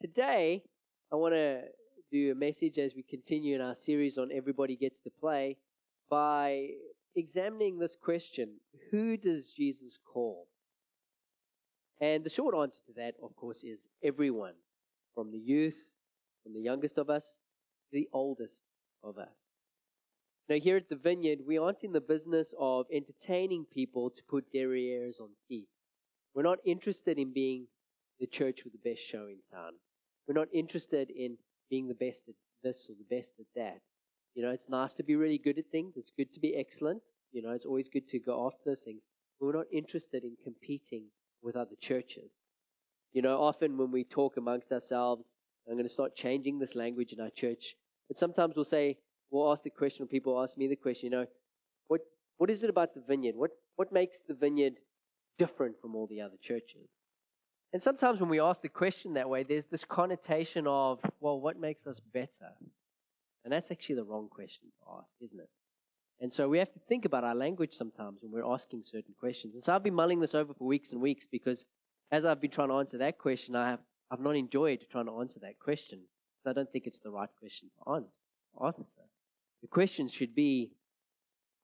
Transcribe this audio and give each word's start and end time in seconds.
today 0.00 0.62
I 1.12 1.16
want 1.16 1.34
to 1.34 1.60
do 2.10 2.32
a 2.32 2.34
message 2.34 2.78
as 2.78 2.94
we 2.94 3.02
continue 3.02 3.54
in 3.54 3.60
our 3.60 3.76
series 3.76 4.16
on 4.16 4.30
Everybody 4.32 4.74
Gets 4.74 5.00
to 5.02 5.10
Play 5.10 5.58
by 6.08 6.68
examining 7.14 7.78
this 7.78 7.96
question 8.00 8.48
Who 8.90 9.18
does 9.18 9.52
Jesus 9.52 9.98
call? 10.02 10.46
And 12.00 12.24
the 12.24 12.30
short 12.30 12.54
answer 12.54 12.80
to 12.86 12.92
that, 12.96 13.14
of 13.22 13.36
course, 13.36 13.62
is 13.62 13.88
everyone, 14.02 14.54
from 15.14 15.32
the 15.32 15.38
youth, 15.38 15.76
from 16.42 16.54
the 16.54 16.62
youngest 16.62 16.96
of 16.96 17.10
us, 17.10 17.24
to 17.24 17.92
the 17.92 18.08
oldest 18.14 18.62
of 19.04 19.18
us. 19.18 19.36
Now, 20.48 20.56
here 20.56 20.78
at 20.78 20.88
the 20.88 20.96
Vineyard, 20.96 21.40
we 21.46 21.58
aren't 21.58 21.84
in 21.84 21.92
the 21.92 22.00
business 22.00 22.54
of 22.58 22.86
entertaining 22.90 23.66
people 23.66 24.08
to 24.08 24.22
put 24.28 24.50
derrieres 24.50 25.20
on 25.20 25.28
seats. 25.46 25.76
We're 26.34 26.42
not 26.42 26.58
interested 26.64 27.18
in 27.18 27.34
being 27.34 27.66
the 28.18 28.26
church 28.26 28.60
with 28.64 28.72
the 28.72 28.90
best 28.90 29.02
show 29.02 29.26
in 29.26 29.38
town. 29.52 29.72
We're 30.30 30.38
not 30.38 30.54
interested 30.54 31.10
in 31.10 31.38
being 31.70 31.88
the 31.88 31.94
best 31.94 32.28
at 32.28 32.36
this 32.62 32.86
or 32.88 32.94
the 32.94 33.16
best 33.16 33.32
at 33.40 33.46
that. 33.56 33.80
You 34.36 34.44
know, 34.44 34.52
it's 34.52 34.68
nice 34.68 34.92
to 34.94 35.02
be 35.02 35.16
really 35.16 35.38
good 35.38 35.58
at 35.58 35.72
things. 35.72 35.94
It's 35.96 36.12
good 36.16 36.32
to 36.34 36.38
be 36.38 36.54
excellent. 36.54 37.02
You 37.32 37.42
know, 37.42 37.50
it's 37.50 37.66
always 37.66 37.88
good 37.88 38.06
to 38.10 38.20
go 38.20 38.46
after 38.46 38.60
those 38.64 38.78
things. 38.78 39.00
But 39.40 39.46
we're 39.46 39.56
not 39.56 39.66
interested 39.72 40.22
in 40.22 40.36
competing 40.44 41.06
with 41.42 41.56
other 41.56 41.74
churches. 41.80 42.30
You 43.12 43.22
know, 43.22 43.42
often 43.42 43.76
when 43.76 43.90
we 43.90 44.04
talk 44.04 44.36
amongst 44.36 44.70
ourselves, 44.70 45.34
I'm 45.66 45.74
going 45.74 45.82
to 45.82 45.92
start 45.92 46.14
changing 46.14 46.60
this 46.60 46.76
language 46.76 47.12
in 47.12 47.20
our 47.20 47.30
church. 47.30 47.74
But 48.06 48.16
sometimes 48.16 48.54
we'll 48.54 48.64
say, 48.64 48.98
we'll 49.32 49.50
ask 49.50 49.64
the 49.64 49.70
question, 49.70 50.04
or 50.04 50.06
people 50.06 50.40
ask 50.40 50.56
me 50.56 50.68
the 50.68 50.76
question, 50.76 51.06
you 51.06 51.18
know, 51.18 51.26
what, 51.88 52.02
what 52.36 52.50
is 52.50 52.62
it 52.62 52.70
about 52.70 52.94
the 52.94 53.02
vineyard? 53.04 53.34
What, 53.34 53.50
what 53.74 53.92
makes 53.92 54.18
the 54.28 54.34
vineyard 54.34 54.74
different 55.38 55.74
from 55.82 55.96
all 55.96 56.06
the 56.06 56.20
other 56.20 56.36
churches? 56.40 56.88
And 57.72 57.82
sometimes 57.82 58.20
when 58.20 58.28
we 58.28 58.40
ask 58.40 58.62
the 58.62 58.68
question 58.68 59.14
that 59.14 59.28
way, 59.28 59.44
there's 59.44 59.66
this 59.66 59.84
connotation 59.84 60.66
of, 60.66 61.00
well, 61.20 61.40
what 61.40 61.58
makes 61.58 61.86
us 61.86 62.00
better? 62.12 62.50
And 63.44 63.52
that's 63.52 63.70
actually 63.70 63.94
the 63.96 64.04
wrong 64.04 64.28
question 64.28 64.68
to 64.78 64.98
ask, 65.00 65.14
isn't 65.20 65.38
it? 65.38 65.48
And 66.20 66.32
so 66.32 66.48
we 66.48 66.58
have 66.58 66.72
to 66.72 66.80
think 66.80 67.04
about 67.04 67.24
our 67.24 67.34
language 67.34 67.74
sometimes 67.74 68.20
when 68.22 68.32
we're 68.32 68.52
asking 68.52 68.82
certain 68.84 69.14
questions. 69.18 69.54
And 69.54 69.64
so 69.64 69.74
I've 69.74 69.84
been 69.84 69.94
mulling 69.94 70.20
this 70.20 70.34
over 70.34 70.52
for 70.52 70.64
weeks 70.64 70.92
and 70.92 71.00
weeks 71.00 71.26
because 71.30 71.64
as 72.10 72.24
I've 72.24 72.40
been 72.40 72.50
trying 72.50 72.68
to 72.68 72.74
answer 72.74 72.98
that 72.98 73.18
question, 73.18 73.54
I 73.56 73.70
have, 73.70 73.80
I've 74.10 74.20
not 74.20 74.36
enjoyed 74.36 74.84
trying 74.90 75.06
to 75.06 75.20
answer 75.20 75.38
that 75.40 75.58
question. 75.58 76.00
I 76.44 76.52
don't 76.52 76.70
think 76.70 76.86
it's 76.86 77.00
the 77.00 77.10
right 77.10 77.28
question 77.38 77.70
to 77.78 77.92
answer. 77.92 78.20
The 79.62 79.68
question 79.68 80.08
should 80.08 80.34
be, 80.34 80.72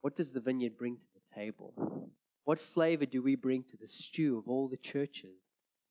what 0.03 0.15
does 0.15 0.31
the 0.33 0.41
vineyard 0.41 0.79
bring 0.79 0.97
to 0.97 1.07
the 1.15 1.34
table? 1.34 2.11
What 2.45 2.61
flavor 2.61 3.07
do 3.07 3.23
we 3.23 3.34
bring 3.34 3.65
to 3.65 3.77
the 3.77 3.89
stew 3.89 4.39
of 4.39 4.49
all 4.49 4.69
the 4.69 4.77
churches 4.77 5.34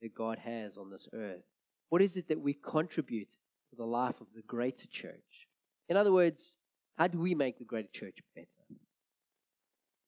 that 0.01 0.15
God 0.15 0.39
has 0.39 0.77
on 0.77 0.89
this 0.89 1.07
earth? 1.13 1.43
What 1.89 2.01
is 2.01 2.17
it 2.17 2.27
that 2.29 2.41
we 2.41 2.53
contribute 2.53 3.31
to 3.69 3.75
the 3.75 3.85
life 3.85 4.19
of 4.21 4.27
the 4.35 4.41
greater 4.41 4.87
church? 4.87 5.47
In 5.89 5.97
other 5.97 6.11
words, 6.11 6.57
how 6.97 7.07
do 7.07 7.19
we 7.19 7.35
make 7.35 7.57
the 7.57 7.65
greater 7.65 7.89
church 7.91 8.17
better? 8.35 8.47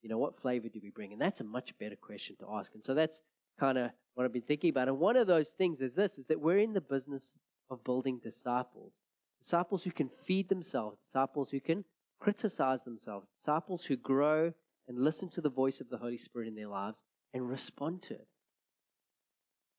You 0.02 0.08
know, 0.08 0.18
what 0.18 0.40
flavor 0.40 0.68
do 0.68 0.80
we 0.82 0.90
bring? 0.90 1.12
And 1.12 1.20
that's 1.20 1.40
a 1.40 1.44
much 1.44 1.72
better 1.78 1.96
question 1.96 2.36
to 2.40 2.46
ask. 2.54 2.72
And 2.74 2.84
so 2.84 2.94
that's 2.94 3.20
kind 3.58 3.78
of 3.78 3.90
what 4.14 4.24
I've 4.24 4.32
been 4.32 4.42
thinking 4.42 4.70
about. 4.70 4.88
And 4.88 4.98
one 4.98 5.16
of 5.16 5.26
those 5.26 5.50
things 5.50 5.80
is 5.80 5.94
this, 5.94 6.18
is 6.18 6.26
that 6.26 6.40
we're 6.40 6.58
in 6.58 6.72
the 6.72 6.80
business 6.80 7.34
of 7.70 7.84
building 7.84 8.20
disciples. 8.22 8.94
Disciples 9.40 9.84
who 9.84 9.90
can 9.90 10.08
feed 10.08 10.48
themselves, 10.48 10.98
disciples 11.12 11.50
who 11.50 11.60
can 11.60 11.84
criticize 12.20 12.84
themselves, 12.84 13.26
disciples 13.38 13.84
who 13.84 13.96
grow 13.96 14.52
and 14.88 14.98
listen 14.98 15.28
to 15.30 15.40
the 15.40 15.50
voice 15.50 15.80
of 15.80 15.88
the 15.90 15.98
Holy 15.98 16.18
Spirit 16.18 16.48
in 16.48 16.54
their 16.54 16.68
lives 16.68 17.02
and 17.34 17.48
respond 17.48 18.02
to 18.02 18.14
it. 18.14 18.26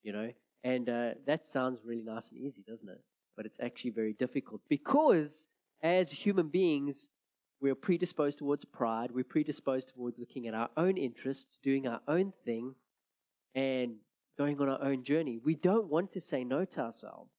You 0.04 0.14
know, 0.14 0.32
and 0.64 0.90
uh, 0.90 1.12
that 1.26 1.46
sounds 1.46 1.80
really 1.86 2.04
nice 2.04 2.32
and 2.32 2.40
easy, 2.40 2.64
doesn't 2.68 2.90
it? 2.90 3.02
But 3.36 3.46
it's 3.46 3.60
actually 3.62 3.92
very 3.92 4.14
difficult 4.14 4.62
because 4.70 5.48
as 5.82 6.12
human 6.12 6.50
beings, 6.50 7.10
we're 7.62 7.76
predisposed 7.76 8.40
towards 8.40 8.66
pride. 8.66 9.12
We're 9.12 9.24
predisposed 9.24 9.90
towards 9.90 10.18
looking 10.18 10.48
at 10.48 10.54
our 10.54 10.70
own 10.78 10.98
interests, 10.98 11.60
doing 11.62 11.88
our 11.88 12.00
own 12.08 12.34
thing, 12.46 12.76
and 13.56 13.96
going 14.38 14.60
on 14.62 14.70
our 14.70 14.82
own 14.82 15.04
journey. 15.04 15.40
We 15.44 15.56
don't 15.56 15.90
want 15.90 16.14
to 16.14 16.22
say 16.22 16.44
no 16.44 16.64
to 16.66 16.80
ourselves. 16.80 17.32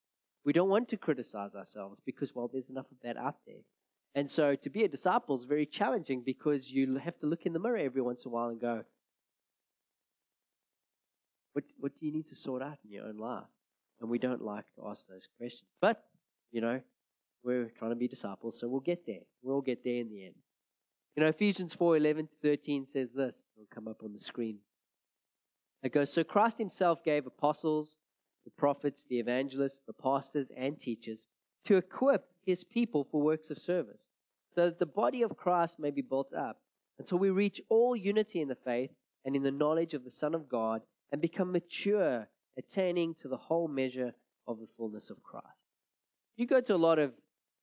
We 0.44 0.52
don't 0.52 0.68
want 0.68 0.88
to 0.88 0.96
criticize 0.96 1.54
ourselves 1.54 2.00
because, 2.04 2.34
well, 2.34 2.48
there's 2.52 2.68
enough 2.68 2.90
of 2.90 2.98
that 3.02 3.16
out 3.16 3.36
there. 3.46 3.62
And 4.14 4.30
so 4.30 4.54
to 4.56 4.70
be 4.70 4.84
a 4.84 4.88
disciple 4.88 5.38
is 5.38 5.44
very 5.44 5.66
challenging 5.66 6.22
because 6.24 6.70
you 6.70 6.96
have 6.96 7.18
to 7.20 7.26
look 7.26 7.46
in 7.46 7.52
the 7.52 7.58
mirror 7.58 7.76
every 7.76 8.02
once 8.02 8.24
in 8.24 8.30
a 8.30 8.34
while 8.34 8.48
and 8.48 8.60
go, 8.60 8.84
what, 11.52 11.64
what 11.78 11.92
do 11.98 12.06
you 12.06 12.12
need 12.12 12.28
to 12.28 12.36
sort 12.36 12.62
out 12.62 12.78
in 12.84 12.92
your 12.92 13.06
own 13.06 13.18
life? 13.18 13.44
And 14.00 14.08
we 14.08 14.18
don't 14.18 14.42
like 14.42 14.64
to 14.76 14.88
ask 14.88 15.06
those 15.06 15.28
questions. 15.38 15.68
But, 15.80 16.02
you 16.52 16.60
know, 16.60 16.80
we're 17.42 17.70
trying 17.78 17.90
to 17.90 17.96
be 17.96 18.08
disciples, 18.08 18.58
so 18.58 18.68
we'll 18.68 18.80
get 18.80 19.06
there. 19.06 19.22
We'll 19.42 19.60
get 19.60 19.84
there 19.84 19.96
in 19.96 20.10
the 20.10 20.24
end. 20.26 20.34
You 21.16 21.22
know, 21.22 21.28
Ephesians 21.28 21.74
4 21.74 21.96
11 21.96 22.28
to 22.28 22.34
13 22.42 22.86
says 22.86 23.10
this. 23.14 23.44
It'll 23.56 23.66
come 23.74 23.88
up 23.88 24.02
on 24.02 24.12
the 24.12 24.20
screen. 24.20 24.58
It 25.82 25.92
goes, 25.92 26.12
So 26.12 26.24
Christ 26.24 26.58
himself 26.58 27.02
gave 27.04 27.26
apostles, 27.26 27.96
the 28.44 28.50
prophets, 28.50 29.04
the 29.08 29.18
evangelists, 29.18 29.82
the 29.86 29.92
pastors, 29.92 30.48
and 30.56 30.78
teachers 30.78 31.26
to 31.64 31.76
equip 31.76 32.26
his 32.44 32.64
people 32.64 33.06
for 33.10 33.20
works 33.20 33.50
of 33.50 33.58
service, 33.58 34.08
so 34.54 34.66
that 34.66 34.78
the 34.78 34.86
body 34.86 35.22
of 35.22 35.36
Christ 35.36 35.78
may 35.78 35.90
be 35.90 36.02
built 36.02 36.32
up 36.32 36.58
until 36.98 37.18
we 37.18 37.30
reach 37.30 37.60
all 37.68 37.96
unity 37.96 38.40
in 38.40 38.48
the 38.48 38.54
faith 38.54 38.90
and 39.24 39.36
in 39.36 39.42
the 39.42 39.50
knowledge 39.50 39.94
of 39.94 40.04
the 40.04 40.10
Son 40.10 40.34
of 40.34 40.48
God 40.48 40.82
and 41.12 41.20
become 41.20 41.52
mature, 41.52 42.28
attaining 42.58 43.14
to 43.14 43.28
the 43.28 43.36
whole 43.36 43.68
measure 43.68 44.12
of 44.46 44.58
the 44.58 44.66
fullness 44.76 45.10
of 45.10 45.22
Christ. 45.22 45.46
You 46.36 46.46
go 46.46 46.60
to 46.60 46.74
a 46.74 46.76
lot 46.76 46.98
of 46.98 47.12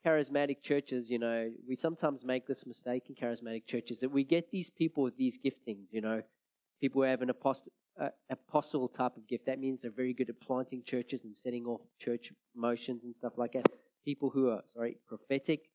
charismatic 0.05 0.61
churches, 0.61 1.09
you 1.09 1.19
know, 1.19 1.51
we 1.67 1.75
sometimes 1.75 2.23
make 2.23 2.47
this 2.47 2.65
mistake 2.65 3.03
in 3.09 3.15
charismatic 3.15 3.65
churches 3.65 3.99
that 3.99 4.09
we 4.09 4.23
get 4.23 4.51
these 4.51 4.69
people 4.69 5.03
with 5.03 5.17
these 5.17 5.37
giftings, 5.37 5.87
you 5.91 6.01
know, 6.01 6.21
people 6.79 7.01
who 7.01 7.07
have 7.07 7.21
an 7.21 7.29
apostle, 7.29 7.71
uh, 7.99 8.09
apostle 8.29 8.87
type 8.87 9.17
of 9.17 9.27
gift. 9.27 9.45
That 9.47 9.59
means 9.59 9.81
they're 9.81 9.91
very 9.91 10.13
good 10.13 10.29
at 10.29 10.39
planting 10.39 10.83
churches 10.83 11.23
and 11.23 11.35
setting 11.35 11.65
off 11.65 11.81
church 11.99 12.31
motions 12.55 13.03
and 13.03 13.15
stuff 13.15 13.33
like 13.37 13.53
that. 13.53 13.67
People 14.05 14.29
who 14.29 14.49
are, 14.49 14.61
sorry, 14.73 14.97
prophetic, 15.07 15.69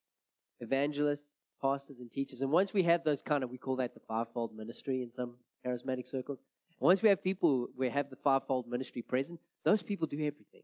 evangelists, 0.59 1.25
pastors, 1.61 1.99
and 1.99 2.11
teachers. 2.11 2.41
And 2.41 2.51
once 2.51 2.73
we 2.73 2.83
have 2.83 3.03
those 3.03 3.21
kind 3.21 3.43
of, 3.43 3.49
we 3.49 3.57
call 3.57 3.75
that 3.75 3.93
the 3.93 3.99
fivefold 4.07 4.55
ministry 4.55 5.03
in 5.03 5.11
some 5.15 5.35
charismatic 5.65 6.09
circles. 6.09 6.39
Once 6.79 7.01
we 7.01 7.09
have 7.09 7.23
people 7.23 7.67
we 7.77 7.89
have 7.89 8.09
the 8.09 8.15
fivefold 8.17 8.67
ministry 8.67 9.01
present, 9.01 9.39
those 9.63 9.81
people 9.81 10.07
do 10.07 10.17
everything. 10.17 10.63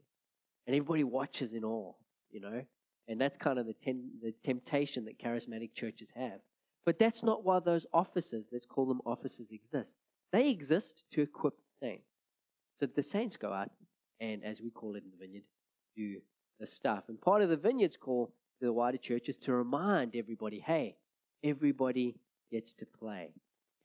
And 0.68 0.76
everybody 0.76 1.04
watches 1.04 1.54
in 1.54 1.64
awe, 1.64 1.94
you 2.30 2.40
know. 2.40 2.62
And 3.08 3.20
that's 3.20 3.38
kind 3.38 3.58
of 3.58 3.66
the, 3.66 3.74
ten, 3.74 4.12
the 4.22 4.34
temptation 4.44 5.06
that 5.06 5.18
charismatic 5.18 5.74
churches 5.74 6.10
have. 6.16 6.40
But 6.86 7.00
that's 7.00 7.24
not 7.24 7.44
why 7.44 7.60
those 7.60 7.88
offices, 7.94 8.46
let's 8.52 8.66
call 8.66 8.86
them 8.86 9.02
offices, 9.06 9.48
exist. 9.52 9.96
They 10.32 10.50
exist 10.50 11.06
to 11.14 11.22
equip 11.22 11.56
the 11.58 11.88
saints. 11.88 12.08
So 12.80 12.86
the 12.86 13.04
saints 13.04 13.36
go 13.36 13.52
out 13.52 13.72
and, 14.20 14.44
as 14.44 14.62
we 14.62 14.70
call 14.70 14.96
it 14.96 15.04
in 15.04 15.12
the 15.12 15.26
vineyard, 15.26 15.44
do 15.96 16.18
the 16.60 16.68
stuff. 16.68 17.06
And 17.08 17.20
part 17.20 17.42
of 17.42 17.50
the 17.50 17.58
vineyard's 17.58 17.98
call 17.98 18.28
to 18.60 18.66
the 18.66 18.74
wider 18.74 18.98
church 18.98 19.28
is 19.28 19.38
to 19.38 19.54
remind 19.54 20.16
everybody 20.16 20.60
hey, 20.60 20.96
everybody 21.44 22.16
gets 22.52 22.74
to 22.74 22.86
play, 22.86 23.34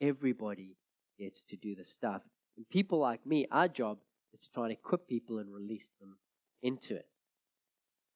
everybody 0.01 0.77
gets 1.19 1.43
to 1.51 1.57
do 1.57 1.75
the 1.75 1.85
stuff. 1.85 2.23
And 2.57 2.69
people 2.69 2.99
like 2.99 3.27
me, 3.27 3.47
our 3.51 3.69
job 3.69 3.99
is 4.33 4.41
to 4.41 4.51
try 4.53 4.65
and 4.65 4.73
equip 4.73 5.09
people 5.09 5.39
and 5.39 5.53
release 5.53 5.89
them 6.01 6.17
into 6.63 6.95
it. 6.97 7.07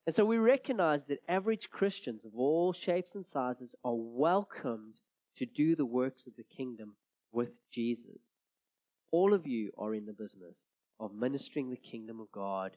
And 0.06 0.14
so 0.14 0.24
we 0.24 0.38
recognize 0.38 1.02
that 1.08 1.18
average 1.28 1.68
Christians 1.70 2.24
of 2.24 2.32
all 2.34 2.72
shapes 2.72 3.14
and 3.14 3.26
sizes 3.26 3.74
are 3.84 3.94
welcomed 3.94 4.94
to 5.36 5.46
do 5.46 5.76
the 5.76 5.84
works 5.84 6.26
of 6.26 6.34
the 6.36 6.44
kingdom 6.44 6.94
with 7.30 7.50
Jesus. 7.70 8.20
All 9.10 9.34
of 9.34 9.46
you 9.46 9.70
are 9.76 9.94
in 9.94 10.06
the 10.06 10.12
business 10.12 10.56
of 10.98 11.14
ministering 11.14 11.70
the 11.70 11.76
kingdom 11.76 12.20
of 12.20 12.32
God 12.32 12.76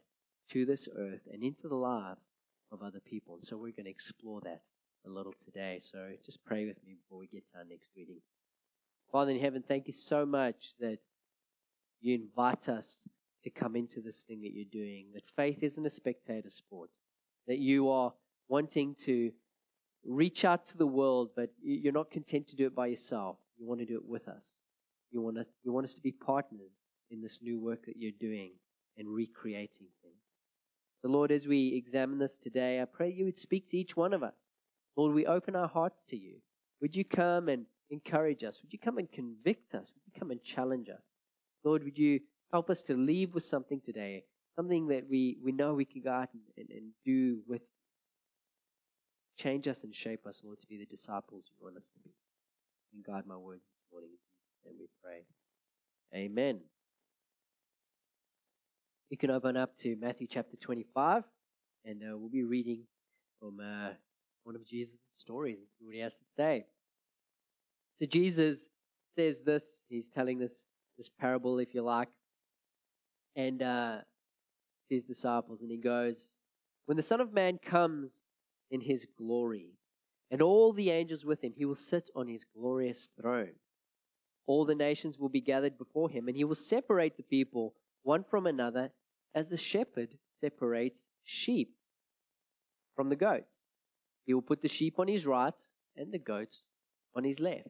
to 0.51 0.65
this 0.65 0.87
earth 0.97 1.21
and 1.31 1.43
into 1.43 1.67
the 1.67 1.75
lives 1.75 2.21
of 2.71 2.81
other 2.81 2.99
people. 2.99 3.35
And 3.35 3.45
so 3.45 3.55
we're 3.55 3.71
going 3.71 3.85
to 3.85 3.89
explore 3.89 4.41
that 4.41 4.61
a 5.05 5.09
little 5.09 5.33
today. 5.43 5.79
So 5.81 6.09
just 6.25 6.43
pray 6.45 6.65
with 6.65 6.77
me 6.85 6.95
before 7.01 7.17
we 7.17 7.27
get 7.27 7.47
to 7.51 7.59
our 7.59 7.65
next 7.65 7.89
reading. 7.95 8.19
Father 9.11 9.31
in 9.31 9.39
heaven, 9.39 9.63
thank 9.67 9.87
you 9.87 9.93
so 9.93 10.25
much 10.25 10.73
that 10.79 10.99
you 11.99 12.15
invite 12.15 12.69
us 12.69 12.97
to 13.43 13.49
come 13.49 13.75
into 13.75 14.01
this 14.01 14.23
thing 14.27 14.41
that 14.41 14.53
you're 14.53 14.65
doing, 14.71 15.07
that 15.13 15.23
faith 15.35 15.63
isn't 15.63 15.85
a 15.85 15.89
spectator 15.89 16.49
sport 16.49 16.89
that 17.47 17.59
you 17.59 17.89
are 17.89 18.13
wanting 18.47 18.95
to 18.95 19.31
reach 20.05 20.45
out 20.45 20.65
to 20.65 20.77
the 20.77 20.87
world, 20.87 21.29
but 21.35 21.49
you're 21.61 21.93
not 21.93 22.11
content 22.11 22.47
to 22.47 22.55
do 22.55 22.65
it 22.65 22.75
by 22.75 22.87
yourself. 22.87 23.37
You 23.57 23.67
want 23.67 23.79
to 23.79 23.85
do 23.85 23.95
it 23.95 24.05
with 24.05 24.27
us. 24.27 24.57
You 25.11 25.21
want, 25.21 25.37
to, 25.37 25.45
you 25.63 25.71
want 25.71 25.85
us 25.85 25.93
to 25.95 26.01
be 26.01 26.11
partners 26.11 26.71
in 27.09 27.21
this 27.21 27.39
new 27.41 27.59
work 27.59 27.85
that 27.85 27.97
you're 27.97 28.11
doing 28.19 28.51
and 28.97 29.07
recreating 29.07 29.87
things. 30.01 30.15
So, 31.01 31.09
Lord, 31.09 31.31
as 31.31 31.47
we 31.47 31.75
examine 31.75 32.19
this 32.19 32.37
today, 32.37 32.81
I 32.81 32.85
pray 32.85 33.11
you 33.11 33.25
would 33.25 33.37
speak 33.37 33.69
to 33.69 33.77
each 33.77 33.97
one 33.97 34.13
of 34.13 34.23
us. 34.23 34.35
Lord, 34.95 35.13
we 35.13 35.25
open 35.25 35.55
our 35.55 35.67
hearts 35.67 36.03
to 36.09 36.17
you. 36.17 36.35
Would 36.81 36.95
you 36.95 37.03
come 37.03 37.49
and 37.49 37.65
encourage 37.91 38.43
us? 38.43 38.59
Would 38.61 38.73
you 38.73 38.79
come 38.79 38.97
and 38.97 39.11
convict 39.11 39.75
us? 39.75 39.91
Would 39.93 40.03
you 40.05 40.19
come 40.19 40.31
and 40.31 40.43
challenge 40.43 40.89
us? 40.89 41.01
Lord, 41.63 41.83
would 41.83 41.97
you 41.97 42.19
help 42.51 42.69
us 42.69 42.81
to 42.83 42.95
leave 42.95 43.33
with 43.33 43.45
something 43.45 43.81
today 43.85 44.23
something 44.55 44.87
that 44.87 45.09
we, 45.09 45.37
we 45.43 45.51
know 45.51 45.73
we 45.73 45.85
can 45.85 46.01
go 46.01 46.11
out 46.11 46.29
and, 46.33 46.41
and, 46.57 46.69
and 46.69 46.91
do 47.05 47.39
with. 47.47 47.61
Change 49.37 49.67
us 49.67 49.83
and 49.83 49.95
shape 49.95 50.27
us, 50.27 50.41
Lord, 50.43 50.61
to 50.61 50.67
be 50.67 50.77
the 50.77 50.85
disciples 50.85 51.45
you 51.47 51.55
want 51.59 51.77
us 51.77 51.85
to 51.85 51.99
be. 52.03 52.11
And 52.93 53.03
guide 53.03 53.25
my 53.25 53.37
words 53.37 53.63
this 53.63 53.91
morning. 53.91 54.11
And 54.65 54.75
we 54.77 54.85
pray. 55.01 55.23
Amen. 56.13 56.59
You 59.09 59.17
can 59.17 59.31
open 59.31 59.57
up 59.57 59.77
to 59.79 59.95
Matthew 59.99 60.27
chapter 60.29 60.57
25, 60.57 61.23
and 61.85 62.01
uh, 62.03 62.17
we'll 62.17 62.29
be 62.29 62.43
reading 62.43 62.81
from 63.39 63.59
uh, 63.59 63.89
one 64.43 64.55
of 64.55 64.65
Jesus' 64.65 64.95
stories 65.15 65.57
what 65.79 65.95
he 65.95 66.01
has 66.01 66.13
to 66.13 66.25
say. 66.37 66.65
So 68.01 68.07
Jesus 68.07 68.67
says 69.15 69.41
this, 69.45 69.83
he's 69.87 70.09
telling 70.09 70.39
this, 70.39 70.63
this 70.97 71.07
parable, 71.19 71.59
if 71.59 71.75
you 71.75 71.83
like, 71.83 72.07
and 73.35 73.61
uh, 73.61 73.97
his 74.89 75.03
disciples, 75.03 75.61
and 75.61 75.69
he 75.69 75.77
goes, 75.77 76.31
When 76.87 76.97
the 76.97 77.03
Son 77.03 77.21
of 77.21 77.31
Man 77.31 77.59
comes 77.63 78.23
in 78.71 78.81
his 78.81 79.05
glory, 79.19 79.67
and 80.31 80.41
all 80.41 80.73
the 80.73 80.89
angels 80.89 81.23
with 81.23 81.43
him, 81.43 81.53
he 81.55 81.63
will 81.63 81.75
sit 81.75 82.09
on 82.15 82.27
his 82.27 82.43
glorious 82.57 83.07
throne. 83.21 83.53
All 84.47 84.65
the 84.65 84.73
nations 84.73 85.19
will 85.19 85.29
be 85.29 85.41
gathered 85.41 85.77
before 85.77 86.09
him, 86.09 86.27
and 86.27 86.35
he 86.35 86.43
will 86.43 86.55
separate 86.55 87.17
the 87.17 87.23
people 87.23 87.75
one 88.01 88.23
from 88.27 88.47
another 88.47 88.89
as 89.35 89.49
the 89.49 89.57
shepherd 89.57 90.17
separates 90.43 91.05
sheep 91.23 91.75
from 92.95 93.09
the 93.09 93.15
goats. 93.15 93.59
He 94.25 94.33
will 94.33 94.41
put 94.41 94.63
the 94.63 94.67
sheep 94.67 94.97
on 94.97 95.07
his 95.07 95.27
right 95.27 95.53
and 95.95 96.11
the 96.11 96.17
goats 96.17 96.63
on 97.15 97.25
his 97.25 97.39
left. 97.39 97.69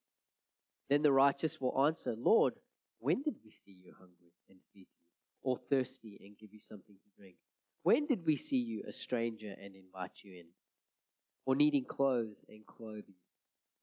Then 0.91 1.03
the 1.03 1.11
righteous 1.13 1.61
will 1.61 1.85
answer, 1.85 2.17
Lord, 2.17 2.55
when 2.99 3.21
did 3.21 3.35
we 3.45 3.51
see 3.51 3.77
you 3.81 3.93
hungry 3.97 4.33
and 4.49 4.59
feed 4.73 4.87
you, 4.99 5.07
or 5.41 5.57
thirsty 5.57 6.19
and 6.21 6.37
give 6.37 6.51
you 6.51 6.59
something 6.67 6.95
to 6.95 7.17
drink? 7.17 7.37
When 7.83 8.05
did 8.05 8.25
we 8.25 8.35
see 8.35 8.57
you 8.57 8.83
a 8.85 8.91
stranger 8.91 9.55
and 9.57 9.73
invite 9.73 10.11
you 10.21 10.33
in, 10.33 10.47
or 11.45 11.55
needing 11.55 11.85
clothes 11.85 12.43
and 12.49 12.65
clothe 12.65 13.05
you? 13.07 13.15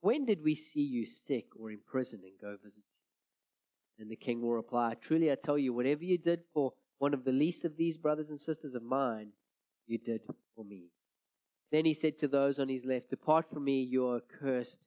When 0.03 0.27
did 0.27 0.45
we 0.45 0.55
see 0.55 0.83
you 0.83 1.07
sick 1.07 1.47
or 1.59 1.71
in 1.71 1.79
prison 1.87 2.21
and 2.25 2.39
go 2.39 2.59
visit 2.63 2.77
you? 2.77 4.03
And 4.03 4.11
the 4.11 4.17
king 4.17 4.43
will 4.43 4.53
reply, 4.53 4.95
Truly 5.01 5.33
I 5.33 5.37
tell 5.37 5.57
you, 5.57 5.73
whatever 5.73 6.05
you 6.05 6.19
did 6.19 6.43
for 6.53 6.75
one 6.99 7.15
of 7.15 7.25
the 7.25 7.33
least 7.33 7.65
of 7.65 7.79
these 7.79 7.97
brothers 7.97 8.29
and 8.29 8.39
sisters 8.39 8.75
of 8.75 8.83
mine, 8.83 9.31
you 9.87 9.97
did 9.97 10.21
for 10.55 10.63
me. 10.63 10.91
Then 11.73 11.87
he 11.87 11.95
said 11.95 12.19
to 12.19 12.29
those 12.29 12.59
on 12.59 12.69
his 12.69 12.85
left, 12.85 13.09
Depart 13.09 13.49
from 13.51 13.65
me, 13.65 13.81
you 13.83 14.07
are 14.09 14.21
cursed, 14.21 14.87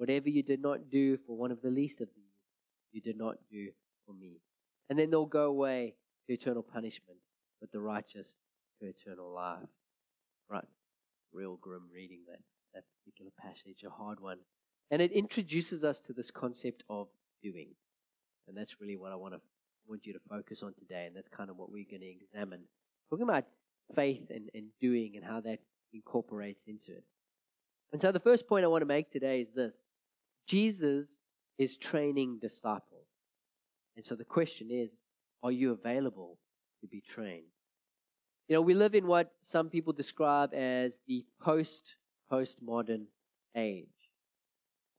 whatever 0.00 0.30
you 0.30 0.42
did 0.42 0.62
not 0.62 0.88
do 0.90 1.18
for 1.26 1.36
one 1.36 1.50
of 1.50 1.60
the 1.60 1.68
least 1.68 2.00
of 2.00 2.08
these, 2.16 2.32
you 2.90 3.02
did 3.02 3.18
not 3.18 3.36
do 3.50 3.68
for 4.06 4.14
me. 4.14 4.40
And 4.88 4.98
then 4.98 5.10
they'll 5.10 5.26
go 5.26 5.44
away 5.44 5.94
to 6.26 6.32
eternal 6.32 6.62
punishment, 6.62 7.18
but 7.60 7.70
the 7.70 7.80
righteous 7.80 8.34
to 8.80 8.88
eternal 8.88 9.30
life. 9.30 9.68
Right. 10.48 10.64
Real 11.34 11.58
grim 11.60 11.82
reading 11.94 12.20
that, 12.28 12.40
that 12.72 12.84
particular 12.98 13.30
passage, 13.38 13.84
a 13.86 13.90
hard 13.90 14.20
one. 14.20 14.38
And 14.90 15.02
it 15.02 15.12
introduces 15.12 15.84
us 15.84 16.00
to 16.00 16.14
this 16.14 16.30
concept 16.30 16.82
of 16.88 17.08
doing. 17.42 17.68
And 18.48 18.56
that's 18.56 18.80
really 18.80 18.96
what 18.96 19.12
I 19.12 19.16
want 19.16 19.34
to 19.34 19.40
want 19.86 20.06
you 20.06 20.14
to 20.14 20.20
focus 20.30 20.62
on 20.62 20.72
today, 20.78 21.04
and 21.06 21.14
that's 21.14 21.28
kind 21.28 21.50
of 21.50 21.56
what 21.56 21.70
we're 21.70 21.84
going 21.90 22.00
to 22.00 22.10
examine. 22.10 22.60
Talking 23.10 23.24
about 23.24 23.44
faith 23.94 24.30
and, 24.30 24.48
and 24.54 24.68
doing 24.80 25.12
and 25.16 25.24
how 25.24 25.40
that 25.40 25.58
incorporates 25.92 26.62
into 26.66 26.92
it. 26.92 27.04
And 27.92 28.00
so 28.00 28.12
the 28.12 28.20
first 28.20 28.46
point 28.46 28.64
I 28.64 28.68
want 28.68 28.82
to 28.82 28.86
make 28.86 29.10
today 29.10 29.42
is 29.42 29.48
this 29.54 29.74
Jesus 30.50 31.20
is 31.58 31.76
training 31.76 32.40
disciples. 32.42 33.06
And 33.94 34.04
so 34.04 34.16
the 34.16 34.24
question 34.24 34.68
is 34.72 34.90
are 35.44 35.52
you 35.52 35.70
available 35.70 36.38
to 36.80 36.88
be 36.88 37.00
trained? 37.08 37.54
You 38.48 38.56
know, 38.56 38.60
we 38.60 38.74
live 38.74 38.96
in 38.96 39.06
what 39.06 39.30
some 39.42 39.70
people 39.70 39.92
describe 39.92 40.52
as 40.52 40.98
the 41.06 41.24
post 41.40 41.94
postmodern 42.32 43.04
age. 43.56 43.86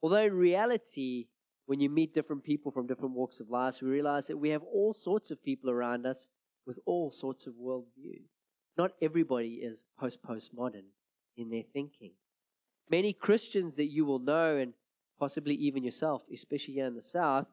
Although 0.02 0.24
in 0.28 0.34
reality, 0.34 1.28
when 1.66 1.82
you 1.82 1.90
meet 1.90 2.14
different 2.14 2.46
people 2.46 2.72
from 2.72 2.88
different 2.88 3.14
walks 3.14 3.42
of 3.42 3.50
life, 3.50 3.82
we 3.82 3.90
realize 3.90 4.28
that 4.28 4.38
we 4.38 4.50
have 4.52 4.64
all 4.64 4.94
sorts 4.94 5.32
of 5.32 5.44
people 5.44 5.70
around 5.70 6.06
us 6.06 6.28
with 6.66 6.80
all 6.86 7.12
sorts 7.12 7.46
of 7.46 7.56
worldviews. 7.56 8.30
Not 8.78 8.92
everybody 9.02 9.56
is 9.56 9.84
post 10.00 10.20
postmodern 10.24 10.86
in 11.36 11.50
their 11.50 11.64
thinking. 11.74 12.14
Many 12.90 13.12
Christians 13.12 13.76
that 13.76 13.92
you 13.92 14.06
will 14.06 14.20
know, 14.20 14.56
and 14.56 14.74
possibly 15.22 15.54
even 15.54 15.84
yourself, 15.84 16.24
especially 16.34 16.74
here 16.74 16.88
in 16.88 16.96
the 16.96 17.04
South, 17.04 17.46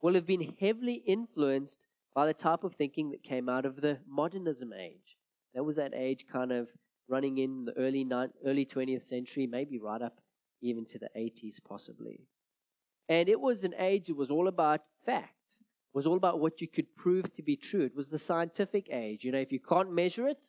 will 0.00 0.14
have 0.14 0.24
been 0.24 0.54
heavily 0.60 1.02
influenced 1.04 1.84
by 2.14 2.24
the 2.24 2.32
type 2.32 2.62
of 2.62 2.76
thinking 2.76 3.10
that 3.10 3.24
came 3.24 3.48
out 3.48 3.66
of 3.66 3.80
the 3.80 3.98
modernism 4.08 4.72
age. 4.72 5.16
That 5.52 5.64
was 5.64 5.74
that 5.76 5.94
age 5.94 6.26
kind 6.32 6.52
of 6.52 6.68
running 7.08 7.38
in 7.38 7.64
the 7.64 7.72
early, 7.72 8.06
early 8.46 8.64
20th 8.64 9.08
century, 9.08 9.48
maybe 9.48 9.80
right 9.80 10.00
up 10.00 10.20
even 10.62 10.86
to 10.86 10.98
the 11.00 11.08
80s, 11.16 11.56
possibly. 11.68 12.20
And 13.08 13.28
it 13.28 13.40
was 13.40 13.64
an 13.64 13.74
age 13.80 14.06
that 14.06 14.16
was 14.16 14.30
all 14.30 14.46
about 14.46 14.82
facts. 15.04 15.56
It 15.58 15.96
was 15.96 16.06
all 16.06 16.16
about 16.16 16.38
what 16.38 16.60
you 16.60 16.68
could 16.68 16.94
prove 16.96 17.34
to 17.34 17.42
be 17.42 17.56
true. 17.56 17.82
It 17.82 17.96
was 17.96 18.06
the 18.06 18.18
scientific 18.20 18.90
age. 18.92 19.24
You 19.24 19.32
know, 19.32 19.38
if 19.38 19.50
you 19.50 19.58
can't 19.58 19.92
measure 19.92 20.28
it, 20.28 20.44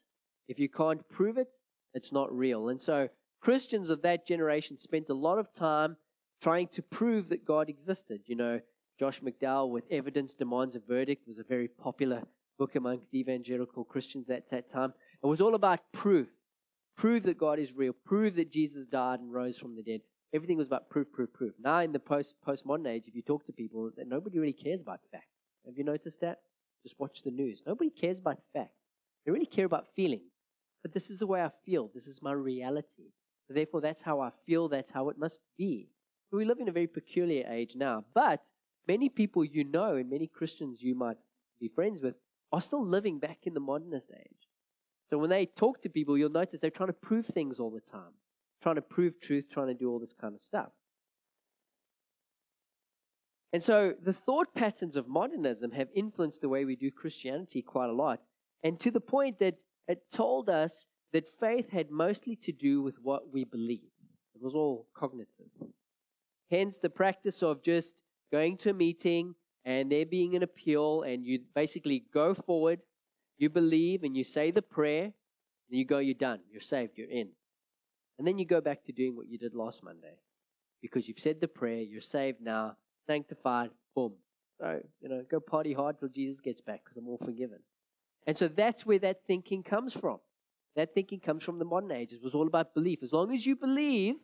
if 0.47 0.59
you 0.59 0.69
can't 0.69 1.01
prove 1.09 1.39
it, 1.39 1.47
it's 1.95 2.11
not 2.11 2.31
real. 2.31 2.69
And 2.69 2.79
so 2.79 3.09
Christians 3.41 3.89
of 3.89 4.03
that 4.03 4.27
generation 4.27 4.77
spent 4.77 5.09
a 5.09 5.15
lot 5.15 5.39
of 5.39 5.51
time 5.51 5.97
trying 6.41 6.67
to 6.69 6.81
prove 6.81 7.29
that 7.29 7.45
God 7.45 7.69
existed. 7.69 8.21
You 8.25 8.35
know, 8.35 8.59
Josh 8.99 9.21
McDowell 9.21 9.69
with 9.69 9.85
Evidence 9.91 10.33
Demands 10.33 10.75
a 10.75 10.79
Verdict 10.79 11.27
was 11.27 11.39
a 11.39 11.43
very 11.43 11.67
popular 11.67 12.23
book 12.57 12.75
amongst 12.75 13.13
evangelical 13.13 13.83
Christians 13.83 14.29
at 14.29 14.49
that 14.51 14.71
time. 14.71 14.93
It 15.23 15.27
was 15.27 15.41
all 15.41 15.55
about 15.55 15.79
proof. 15.93 16.27
Prove 16.97 17.23
that 17.23 17.37
God 17.37 17.59
is 17.59 17.73
real. 17.73 17.93
Prove 18.05 18.35
that 18.35 18.51
Jesus 18.51 18.85
died 18.85 19.21
and 19.21 19.31
rose 19.31 19.57
from 19.57 19.75
the 19.75 19.81
dead. 19.81 20.01
Everything 20.33 20.57
was 20.57 20.67
about 20.67 20.89
proof, 20.89 21.11
proof, 21.11 21.31
proof. 21.33 21.53
Now, 21.63 21.79
in 21.79 21.91
the 21.91 21.99
post 21.99 22.35
postmodern 22.45 22.87
age, 22.87 23.05
if 23.07 23.15
you 23.15 23.21
talk 23.21 23.45
to 23.45 23.53
people, 23.53 23.89
nobody 24.05 24.37
really 24.37 24.53
cares 24.53 24.81
about 24.81 24.99
facts. 25.11 25.25
Have 25.65 25.77
you 25.77 25.83
noticed 25.83 26.19
that? 26.21 26.39
Just 26.83 26.99
watch 26.99 27.21
the 27.23 27.31
news. 27.31 27.63
Nobody 27.65 27.89
cares 27.89 28.19
about 28.19 28.39
facts. 28.53 28.91
They 29.25 29.31
really 29.31 29.45
care 29.45 29.65
about 29.65 29.87
feeling. 29.95 30.21
But 30.81 30.93
this 30.93 31.09
is 31.09 31.17
the 31.17 31.27
way 31.27 31.41
I 31.41 31.51
feel. 31.65 31.89
This 31.93 32.07
is 32.07 32.21
my 32.21 32.31
reality. 32.33 33.11
Therefore, 33.49 33.81
that's 33.81 34.01
how 34.01 34.19
I 34.21 34.29
feel. 34.45 34.69
That's 34.69 34.91
how 34.91 35.09
it 35.09 35.17
must 35.17 35.39
be. 35.57 35.89
We 36.31 36.45
live 36.45 36.59
in 36.59 36.69
a 36.69 36.73
very 36.73 36.87
peculiar 36.87 37.45
age 37.49 37.73
now. 37.75 38.05
But 38.13 38.41
many 38.87 39.09
people 39.09 39.43
you 39.43 39.63
know 39.63 39.95
and 39.95 40.09
many 40.09 40.27
Christians 40.27 40.81
you 40.81 40.95
might 40.95 41.17
be 41.59 41.69
friends 41.69 42.01
with 42.01 42.15
are 42.51 42.61
still 42.61 42.85
living 42.85 43.19
back 43.19 43.39
in 43.43 43.53
the 43.53 43.59
modernist 43.59 44.11
age. 44.15 44.47
So 45.09 45.17
when 45.17 45.29
they 45.29 45.45
talk 45.45 45.81
to 45.81 45.89
people, 45.89 46.17
you'll 46.17 46.29
notice 46.29 46.59
they're 46.61 46.69
trying 46.69 46.89
to 46.89 46.93
prove 46.93 47.25
things 47.25 47.59
all 47.59 47.71
the 47.71 47.81
time 47.81 48.13
trying 48.61 48.75
to 48.75 48.81
prove 48.81 49.19
truth, 49.21 49.45
trying 49.51 49.67
to 49.67 49.73
do 49.73 49.89
all 49.89 49.99
this 49.99 50.13
kind 50.19 50.35
of 50.35 50.41
stuff. 50.41 50.69
And 53.51 53.63
so 53.63 53.93
the 54.03 54.13
thought 54.13 54.53
patterns 54.53 54.95
of 54.95 55.07
modernism 55.07 55.71
have 55.71 55.87
influenced 55.95 56.41
the 56.41 56.49
way 56.49 56.65
we 56.65 56.75
do 56.75 56.91
Christianity 56.91 57.61
quite 57.61 57.89
a 57.89 57.93
lot, 57.93 58.19
and 58.63 58.79
to 58.79 58.91
the 58.91 58.99
point 58.99 59.39
that 59.39 59.61
it 59.87 60.03
told 60.13 60.49
us 60.49 60.85
that 61.13 61.27
faith 61.39 61.69
had 61.71 61.89
mostly 61.89 62.35
to 62.43 62.51
do 62.51 62.83
with 62.83 62.95
what 63.01 63.33
we 63.33 63.43
believe. 63.43 63.89
It 64.35 64.41
was 64.41 64.53
all 64.53 64.87
cognitive. 64.95 65.49
Hence 66.49 66.79
the 66.79 66.89
practice 66.89 67.43
of 67.43 67.61
just 67.61 68.03
going 68.31 68.57
to 68.57 68.71
a 68.71 68.73
meeting 68.73 69.35
and 69.65 69.91
there 69.91 70.05
being 70.05 70.35
an 70.35 70.43
appeal, 70.43 71.03
and 71.03 71.25
you 71.25 71.39
basically 71.53 72.05
go 72.13 72.33
forward 72.33 72.79
You 73.39 73.49
believe 73.49 74.03
and 74.03 74.15
you 74.15 74.23
say 74.25 74.51
the 74.51 74.61
prayer, 74.61 75.05
and 75.05 75.13
you 75.79 75.85
go, 75.85 75.99
you're 75.99 76.13
done. 76.13 76.41
You're 76.51 76.61
saved. 76.61 76.97
You're 76.97 77.09
in. 77.09 77.29
And 78.17 78.27
then 78.27 78.37
you 78.37 78.45
go 78.45 78.59
back 78.59 78.83
to 78.85 78.91
doing 78.91 79.15
what 79.15 79.29
you 79.29 79.37
did 79.37 79.55
last 79.55 79.81
Monday 79.81 80.15
because 80.81 81.07
you've 81.07 81.19
said 81.19 81.39
the 81.39 81.47
prayer, 81.47 81.81
you're 81.81 82.01
saved 82.01 82.41
now, 82.41 82.75
sanctified, 83.07 83.69
boom. 83.95 84.13
So, 84.59 84.81
you 85.01 85.07
know, 85.07 85.23
go 85.31 85.39
party 85.39 85.73
hard 85.73 85.99
till 85.99 86.09
Jesus 86.09 86.41
gets 86.41 86.59
back 86.59 86.81
because 86.83 86.97
I'm 86.97 87.07
all 87.07 87.17
forgiven. 87.23 87.59
And 88.27 88.37
so 88.37 88.49
that's 88.49 88.85
where 88.85 88.99
that 88.99 89.21
thinking 89.25 89.63
comes 89.63 89.93
from. 89.93 90.19
That 90.75 90.93
thinking 90.93 91.21
comes 91.21 91.45
from 91.45 91.59
the 91.59 91.65
modern 91.65 91.91
age. 91.91 92.11
It 92.11 92.21
was 92.21 92.35
all 92.35 92.47
about 92.47 92.73
belief. 92.73 92.99
As 93.03 93.13
long 93.13 93.33
as 93.33 93.45
you 93.45 93.55
believe 93.55 94.15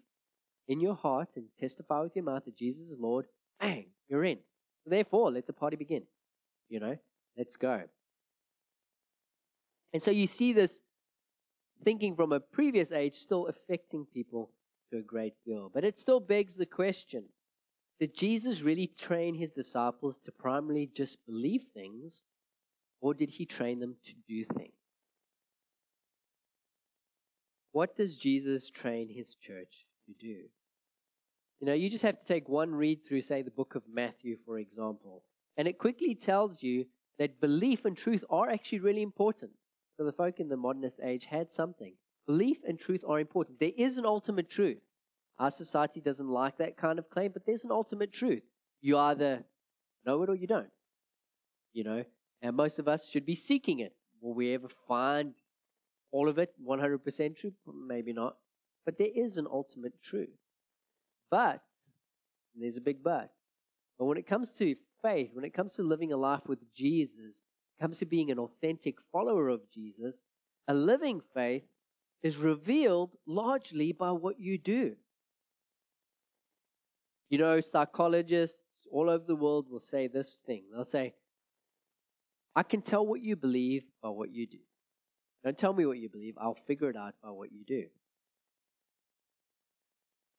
in 0.68 0.80
your 0.80 0.96
heart 0.96 1.30
and 1.36 1.46
testify 1.60 2.02
with 2.02 2.16
your 2.16 2.26
mouth 2.26 2.46
that 2.46 2.58
Jesus 2.58 2.90
is 2.90 3.00
Lord, 3.00 3.26
bang, 3.60 3.86
you're 4.10 4.26
in. 4.26 4.40
Therefore, 4.86 5.32
let 5.32 5.48
the 5.48 5.54
party 5.54 5.76
begin. 5.76 6.04
You 6.70 6.80
know, 6.80 6.98
let's 7.38 7.56
go. 7.56 7.82
And 9.94 10.02
so 10.02 10.12
you 10.12 10.28
see 10.28 10.54
this 10.54 10.82
thinking 11.84 12.16
from 12.16 12.32
a 12.32 12.40
previous 12.40 12.92
age 12.92 13.16
still 13.16 13.48
affecting 13.48 14.06
people 14.06 14.52
to 14.92 15.00
a 15.00 15.02
great 15.02 15.34
deal. 15.46 15.70
But 15.74 15.84
it 15.84 15.98
still 16.00 16.20
begs 16.20 16.56
the 16.56 16.66
question 16.66 17.26
did 18.00 18.16
Jesus 18.16 18.62
really 18.62 18.88
train 18.88 19.36
his 19.36 19.52
disciples 19.52 20.20
to 20.26 20.32
primarily 20.32 20.90
just 20.94 21.26
believe 21.26 21.64
things, 21.74 22.24
or 23.00 23.14
did 23.14 23.30
he 23.30 23.46
train 23.46 23.80
them 23.80 23.96
to 24.06 24.14
do 24.28 24.44
things? 24.58 24.74
What 27.72 27.96
does 27.96 28.18
Jesus 28.18 28.70
train 28.70 29.10
his 29.10 29.36
church 29.36 29.85
to 30.06 30.14
do? 30.20 30.44
You 31.60 31.68
know, 31.68 31.74
you 31.74 31.90
just 31.90 32.04
have 32.04 32.20
to 32.20 32.26
take 32.26 32.50
one 32.50 32.74
read 32.74 33.00
through, 33.08 33.22
say, 33.22 33.42
the 33.42 33.52
book 33.52 33.76
of 33.76 33.84
Matthew, 33.92 34.38
for 34.46 34.60
example, 34.60 35.24
and 35.58 35.68
it 35.68 35.78
quickly 35.78 36.16
tells 36.16 36.62
you 36.62 36.86
that 37.18 37.40
belief 37.40 37.86
and 37.86 37.96
truth 37.98 38.24
are 38.30 38.50
actually 38.50 38.80
really 38.80 39.02
important. 39.02 39.52
So 39.98 40.04
the 40.04 40.12
folk 40.12 40.40
in 40.40 40.50
the 40.50 40.58
modernist 40.58 41.00
age 41.02 41.26
had 41.26 41.52
something. 41.52 41.94
Belief 42.28 42.58
and 42.68 42.78
truth 42.78 43.04
are 43.08 43.20
important. 43.20 43.60
There 43.60 43.72
is 43.78 43.98
an 43.98 44.06
ultimate 44.06 44.50
truth. 44.50 44.82
Our 45.40 45.52
society 45.52 46.02
doesn't 46.02 46.28
like 46.28 46.58
that 46.58 46.78
kind 46.78 47.00
of 47.00 47.10
claim, 47.10 47.32
but 47.32 47.46
there's 47.46 47.64
an 47.64 47.72
ultimate 47.72 48.12
truth. 48.12 48.44
You 48.82 48.98
either 48.98 49.44
know 50.06 50.22
it 50.24 50.30
or 50.30 50.36
you 50.36 50.48
don't. 50.48 50.72
You 51.74 51.84
know, 51.84 52.06
and 52.42 52.56
most 52.56 52.80
of 52.80 52.88
us 52.88 53.08
should 53.08 53.26
be 53.26 53.36
seeking 53.36 53.80
it. 53.80 53.94
Will 54.22 54.34
we 54.34 54.54
ever 54.54 54.68
find 54.88 55.34
all 56.12 56.30
of 56.30 56.38
it 56.38 56.54
100% 56.66 57.38
true? 57.38 57.52
Maybe 57.88 58.14
not. 58.14 58.38
But 58.86 58.98
there 58.98 59.10
is 59.14 59.38
an 59.38 59.48
ultimate 59.52 60.02
truth. 60.02 60.30
But, 61.32 61.62
there's 62.56 62.78
a 62.78 62.82
big 62.82 63.04
but. 63.04 63.32
But 63.98 64.06
when 64.06 64.18
it 64.18 64.28
comes 64.28 64.54
to 64.54 64.76
faith, 65.02 65.32
when 65.34 65.46
it 65.46 65.54
comes 65.54 65.74
to 65.74 65.84
living 65.84 66.14
a 66.14 66.18
life 66.18 66.42
with 66.48 66.60
Jesus, 66.74 67.42
comes 67.80 68.00
to 68.00 68.06
being 68.06 68.32
an 68.32 68.40
authentic 68.40 68.96
follower 69.12 69.50
of 69.50 69.62
Jesus, 69.74 70.16
a 70.68 70.74
living 70.74 71.22
faith 71.34 71.64
is 72.24 72.38
revealed 72.38 73.12
largely 73.28 73.92
by 73.92 74.12
what 74.12 74.40
you 74.40 74.58
do. 74.58 74.96
You 77.30 77.38
know, 77.38 77.60
psychologists 77.62 78.88
all 78.92 79.10
over 79.10 79.24
the 79.26 79.36
world 79.36 79.68
will 79.70 79.80
say 79.80 80.08
this 80.08 80.40
thing. 80.46 80.64
They'll 80.72 80.86
say, 80.86 81.14
I 82.56 82.64
can 82.64 82.82
tell 82.82 83.06
what 83.06 83.22
you 83.22 83.36
believe 83.36 83.84
by 84.02 84.10
what 84.10 84.32
you 84.32 84.48
do. 84.48 84.60
Don't 85.44 85.58
tell 85.58 85.74
me 85.74 85.86
what 85.86 86.00
you 86.00 86.10
believe, 86.10 86.36
I'll 86.40 86.58
figure 86.66 86.90
it 86.90 86.96
out 86.96 87.14
by 87.22 87.30
what 87.30 87.52
you 87.52 87.64
do. 87.66 87.86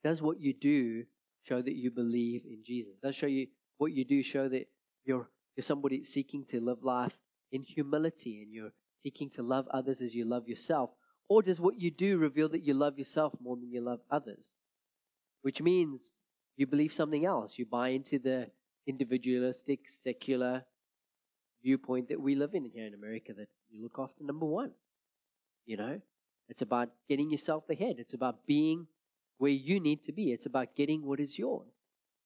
Does 0.06 0.22
what 0.22 0.40
you 0.40 0.52
do 0.54 1.04
show 1.42 1.60
that 1.60 1.74
you 1.74 1.90
believe 1.90 2.42
in 2.44 2.62
Jesus? 2.64 2.96
Does 3.02 3.16
show 3.16 3.26
you 3.26 3.48
what 3.78 3.90
you 3.90 4.04
do 4.04 4.22
show 4.22 4.48
that 4.48 4.68
you're 5.04 5.28
you're 5.56 5.64
somebody 5.64 6.04
seeking 6.04 6.44
to 6.44 6.60
live 6.60 6.84
life 6.84 7.18
in 7.50 7.64
humility 7.64 8.42
and 8.42 8.54
you're 8.54 8.70
seeking 9.02 9.30
to 9.30 9.42
love 9.42 9.66
others 9.72 10.00
as 10.00 10.14
you 10.14 10.24
love 10.24 10.46
yourself? 10.46 10.90
Or 11.28 11.42
does 11.42 11.58
what 11.58 11.80
you 11.80 11.90
do 11.90 12.18
reveal 12.18 12.48
that 12.50 12.62
you 12.62 12.72
love 12.72 13.00
yourself 13.00 13.32
more 13.42 13.56
than 13.56 13.72
you 13.72 13.80
love 13.80 13.98
others? 14.08 14.46
Which 15.42 15.60
means 15.60 16.12
you 16.56 16.68
believe 16.68 16.92
something 16.92 17.24
else. 17.24 17.58
You 17.58 17.66
buy 17.66 17.88
into 17.88 18.20
the 18.20 18.52
individualistic, 18.86 19.88
secular 19.88 20.62
viewpoint 21.64 22.10
that 22.10 22.20
we 22.20 22.36
live 22.36 22.54
in 22.54 22.64
here 22.66 22.86
in 22.86 22.94
America 22.94 23.32
that 23.36 23.48
you 23.70 23.82
look 23.82 23.96
after 23.98 24.22
number 24.22 24.46
one. 24.46 24.70
You 25.64 25.78
know, 25.78 26.00
it's 26.48 26.62
about 26.62 26.90
getting 27.08 27.28
yourself 27.28 27.68
ahead. 27.68 27.96
It's 27.98 28.14
about 28.14 28.46
being 28.46 28.86
where 29.38 29.50
you 29.50 29.80
need 29.80 30.04
to 30.04 30.12
be. 30.12 30.32
It's 30.32 30.46
about 30.46 30.74
getting 30.76 31.04
what 31.04 31.20
is 31.20 31.38
yours. 31.38 31.68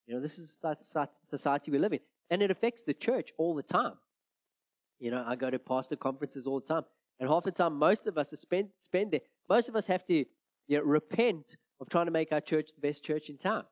You 0.06 0.14
know, 0.14 0.20
this 0.20 0.38
is 0.38 0.56
the 0.62 0.76
society 1.28 1.70
we 1.70 1.78
live 1.78 1.92
in. 1.92 2.00
And 2.30 2.42
it 2.42 2.50
affects 2.50 2.82
the 2.82 2.94
church 2.94 3.30
all 3.38 3.54
the 3.54 3.62
time. 3.62 3.94
You 4.98 5.10
know, 5.10 5.24
I 5.26 5.36
go 5.36 5.50
to 5.50 5.58
pastor 5.58 5.96
conferences 5.96 6.46
all 6.46 6.60
the 6.60 6.66
time. 6.66 6.84
And 7.18 7.28
half 7.28 7.44
the 7.44 7.50
time, 7.50 7.76
most 7.76 8.06
of 8.06 8.16
us 8.18 8.30
spend, 8.34 8.68
spend 8.80 9.10
there. 9.12 9.20
Most 9.48 9.68
of 9.68 9.76
us 9.76 9.86
have 9.86 10.06
to 10.06 10.24
you 10.68 10.78
know, 10.78 10.82
repent 10.82 11.56
of 11.80 11.88
trying 11.88 12.06
to 12.06 12.12
make 12.12 12.32
our 12.32 12.40
church 12.40 12.70
the 12.74 12.80
best 12.80 13.04
church 13.04 13.28
in 13.28 13.38
town. 13.38 13.64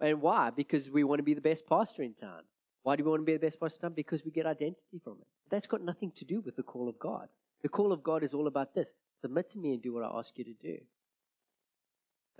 And 0.00 0.20
why? 0.22 0.50
Because 0.50 0.88
we 0.88 1.04
want 1.04 1.18
to 1.18 1.24
be 1.24 1.34
the 1.34 1.40
best 1.40 1.66
pastor 1.66 2.02
in 2.02 2.14
town. 2.14 2.42
Why 2.82 2.96
do 2.96 3.04
we 3.04 3.10
want 3.10 3.20
to 3.20 3.26
be 3.26 3.34
the 3.34 3.38
best 3.46 3.60
pastor 3.60 3.76
in 3.76 3.82
town? 3.82 3.92
Because 3.94 4.24
we 4.24 4.30
get 4.30 4.46
identity 4.46 5.00
from 5.04 5.18
it. 5.20 5.26
That's 5.50 5.66
got 5.66 5.82
nothing 5.82 6.12
to 6.12 6.24
do 6.24 6.40
with 6.40 6.56
the 6.56 6.62
call 6.62 6.88
of 6.88 6.98
God. 6.98 7.28
The 7.62 7.68
call 7.68 7.92
of 7.92 8.02
God 8.02 8.22
is 8.22 8.32
all 8.32 8.46
about 8.46 8.74
this 8.74 8.94
submit 9.20 9.50
to 9.50 9.58
me 9.58 9.74
and 9.74 9.82
do 9.82 9.92
what 9.92 10.04
I 10.04 10.18
ask 10.18 10.36
you 10.38 10.44
to 10.44 10.54
do. 10.62 10.78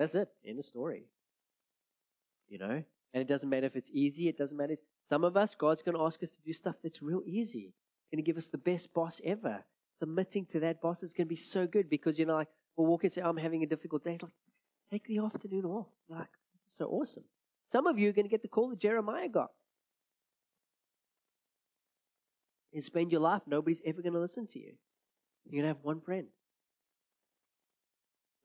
That's 0.00 0.14
it. 0.14 0.28
End 0.47 0.59
of 0.59 0.64
story. 0.64 1.04
You 2.49 2.59
know? 2.59 2.83
And 3.12 3.21
it 3.21 3.28
doesn't 3.28 3.50
matter 3.50 3.66
if 3.66 3.76
it's 3.76 3.90
easy, 3.92 4.28
it 4.28 4.38
doesn't 4.38 4.57
matter. 4.57 4.75
Some 5.11 5.25
of 5.25 5.37
us, 5.37 5.54
God's 5.54 5.83
going 5.83 5.97
to 5.97 6.02
ask 6.02 6.23
us 6.23 6.30
to 6.30 6.40
do 6.40 6.54
stuff 6.54 6.76
that's 6.83 7.02
real 7.02 7.23
easy. 7.26 7.75
Going 8.11 8.25
to 8.25 8.26
give 8.26 8.38
us 8.38 8.49
the 8.49 8.57
best 8.57 8.95
boss 8.95 9.21
ever. 9.25 9.62
Submitting 9.99 10.47
to 10.47 10.61
that 10.61 10.80
boss 10.80 11.02
is 11.02 11.12
going 11.12 11.26
to 11.26 11.28
be 11.28 11.37
so 11.37 11.66
good 11.66 11.90
because, 11.90 12.19
you 12.19 12.25
know, 12.25 12.37
like, 12.37 12.49
we'll 12.76 12.87
walk 12.87 13.04
and 13.04 13.12
say, 13.12 13.21
I'm 13.21 13.37
having 13.37 13.62
a 13.62 13.66
difficult 13.66 14.02
day. 14.02 14.19
Like, 14.23 14.33
take 14.90 15.07
the 15.07 15.19
afternoon 15.19 15.66
off. 15.66 15.88
Like, 16.09 16.28
so 16.69 16.87
awesome. 16.87 17.25
Some 17.71 17.87
of 17.87 17.99
you 17.99 18.09
are 18.09 18.12
going 18.12 18.25
to 18.25 18.30
get 18.30 18.40
the 18.40 18.49
call 18.49 18.71
that 18.71 18.80
Jeremiah 18.80 19.28
got. 19.28 19.50
And 22.73 22.83
spend 22.83 23.12
your 23.12 23.21
life, 23.21 23.42
nobody's 23.47 23.83
ever 23.85 24.00
going 24.00 24.14
to 24.14 24.21
listen 24.21 24.47
to 24.47 24.59
you. 24.59 24.73
You're 25.45 25.62
going 25.62 25.75
to 25.75 25.76
have 25.76 25.85
one 25.85 26.00
friend. 26.00 26.28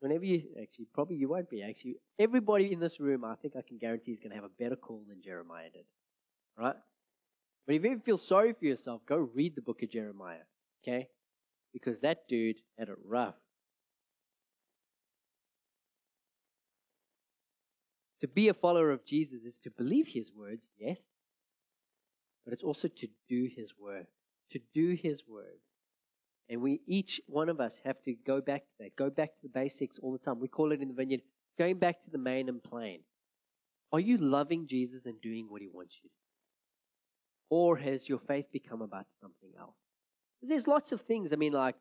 Whenever 0.00 0.24
you, 0.24 0.42
actually, 0.60 0.86
probably 0.92 1.16
you 1.16 1.28
won't 1.28 1.48
be, 1.48 1.62
actually. 1.62 1.96
Everybody 2.18 2.72
in 2.72 2.80
this 2.80 3.00
room, 3.00 3.24
I 3.24 3.34
think 3.36 3.54
I 3.56 3.62
can 3.66 3.78
guarantee, 3.78 4.12
is 4.12 4.18
going 4.18 4.30
to 4.30 4.36
have 4.36 4.44
a 4.44 4.62
better 4.62 4.76
call 4.76 5.02
than 5.08 5.22
Jeremiah 5.22 5.70
did. 5.72 5.84
Right? 6.58 6.76
But 7.66 7.74
if 7.74 7.84
you 7.84 7.92
ever 7.92 8.00
feel 8.00 8.18
sorry 8.18 8.52
for 8.52 8.64
yourself, 8.64 9.00
go 9.06 9.16
read 9.16 9.54
the 9.54 9.62
book 9.62 9.82
of 9.82 9.90
Jeremiah. 9.90 10.44
Okay? 10.82 11.08
Because 11.72 12.00
that 12.00 12.28
dude 12.28 12.56
had 12.78 12.88
it 12.88 12.96
rough. 13.04 13.34
To 18.20 18.28
be 18.28 18.48
a 18.48 18.54
follower 18.54 18.92
of 18.92 19.04
Jesus 19.04 19.44
is 19.44 19.58
to 19.58 19.70
believe 19.70 20.08
his 20.08 20.30
words, 20.34 20.66
yes, 20.78 20.98
but 22.44 22.54
it's 22.54 22.62
also 22.62 22.88
to 22.88 23.08
do 23.28 23.48
his 23.54 23.72
word. 23.78 24.06
To 24.52 24.60
do 24.72 24.92
his 24.94 25.22
word. 25.28 25.58
And 26.48 26.62
we 26.62 26.80
each 26.86 27.20
one 27.26 27.48
of 27.48 27.60
us 27.60 27.80
have 27.84 28.00
to 28.04 28.14
go 28.26 28.40
back 28.40 28.62
to 28.62 28.72
that, 28.80 28.96
go 28.96 29.10
back 29.10 29.34
to 29.34 29.42
the 29.42 29.48
basics 29.48 29.98
all 30.00 30.12
the 30.12 30.18
time. 30.18 30.38
We 30.38 30.48
call 30.48 30.72
it 30.72 30.80
in 30.80 30.88
the 30.88 30.94
vineyard 30.94 31.22
going 31.58 31.78
back 31.78 32.02
to 32.02 32.10
the 32.10 32.18
main 32.18 32.48
and 32.48 32.62
plain. 32.62 33.00
Are 33.92 34.00
you 34.00 34.18
loving 34.18 34.66
Jesus 34.66 35.06
and 35.06 35.20
doing 35.20 35.46
what 35.48 35.62
he 35.62 35.68
wants 35.72 35.96
you 36.02 36.08
to 36.08 36.14
do? 36.14 36.26
Or 37.48 37.76
has 37.76 38.08
your 38.08 38.18
faith 38.18 38.46
become 38.52 38.82
about 38.82 39.06
something 39.20 39.50
else? 39.58 39.76
There's 40.42 40.66
lots 40.66 40.92
of 40.92 41.00
things. 41.02 41.32
I 41.32 41.36
mean, 41.36 41.52
like, 41.52 41.76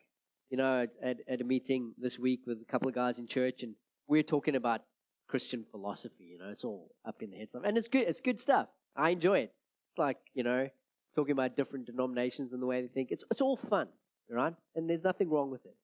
you 0.50 0.58
know, 0.58 0.88
at, 1.04 1.18
at 1.28 1.42
a 1.42 1.44
meeting 1.44 1.94
this 1.98 2.20
week 2.20 2.42
with 2.46 2.60
a 2.62 2.72
couple 2.72 2.88
of 2.88 2.96
guys 2.96 3.18
in 3.20 3.28
church, 3.28 3.64
and 3.64 3.76
we're 4.08 4.24
talking 4.24 4.56
about 4.56 4.82
Christian 5.28 5.66
philosophy. 5.72 6.26
You 6.26 6.38
know, 6.38 6.50
it's 6.50 6.64
all 6.64 6.92
up 7.06 7.22
in 7.22 7.32
the 7.32 7.38
head 7.38 7.50
stuff, 7.50 7.64
and 7.66 7.78
it's 7.78 7.88
good. 7.88 8.08
It's 8.08 8.22
good 8.22 8.40
stuff. 8.40 8.68
I 8.96 9.10
enjoy 9.10 9.40
it. 9.40 9.54
It's 9.92 9.98
like 9.98 10.18
you 10.34 10.44
know, 10.44 10.70
talking 11.16 11.32
about 11.32 11.58
different 11.58 11.88
denominations 11.88 12.54
and 12.54 12.62
the 12.62 12.68
way 12.68 12.82
they 12.82 12.88
think. 12.88 13.10
It's 13.12 13.24
it's 13.32 13.42
all 13.42 13.58
fun, 13.58 13.88
right? 14.30 14.54
And 14.76 14.90
there's 14.90 15.04
nothing 15.04 15.30
wrong 15.30 15.52
with 15.52 15.66
it. 15.66 15.76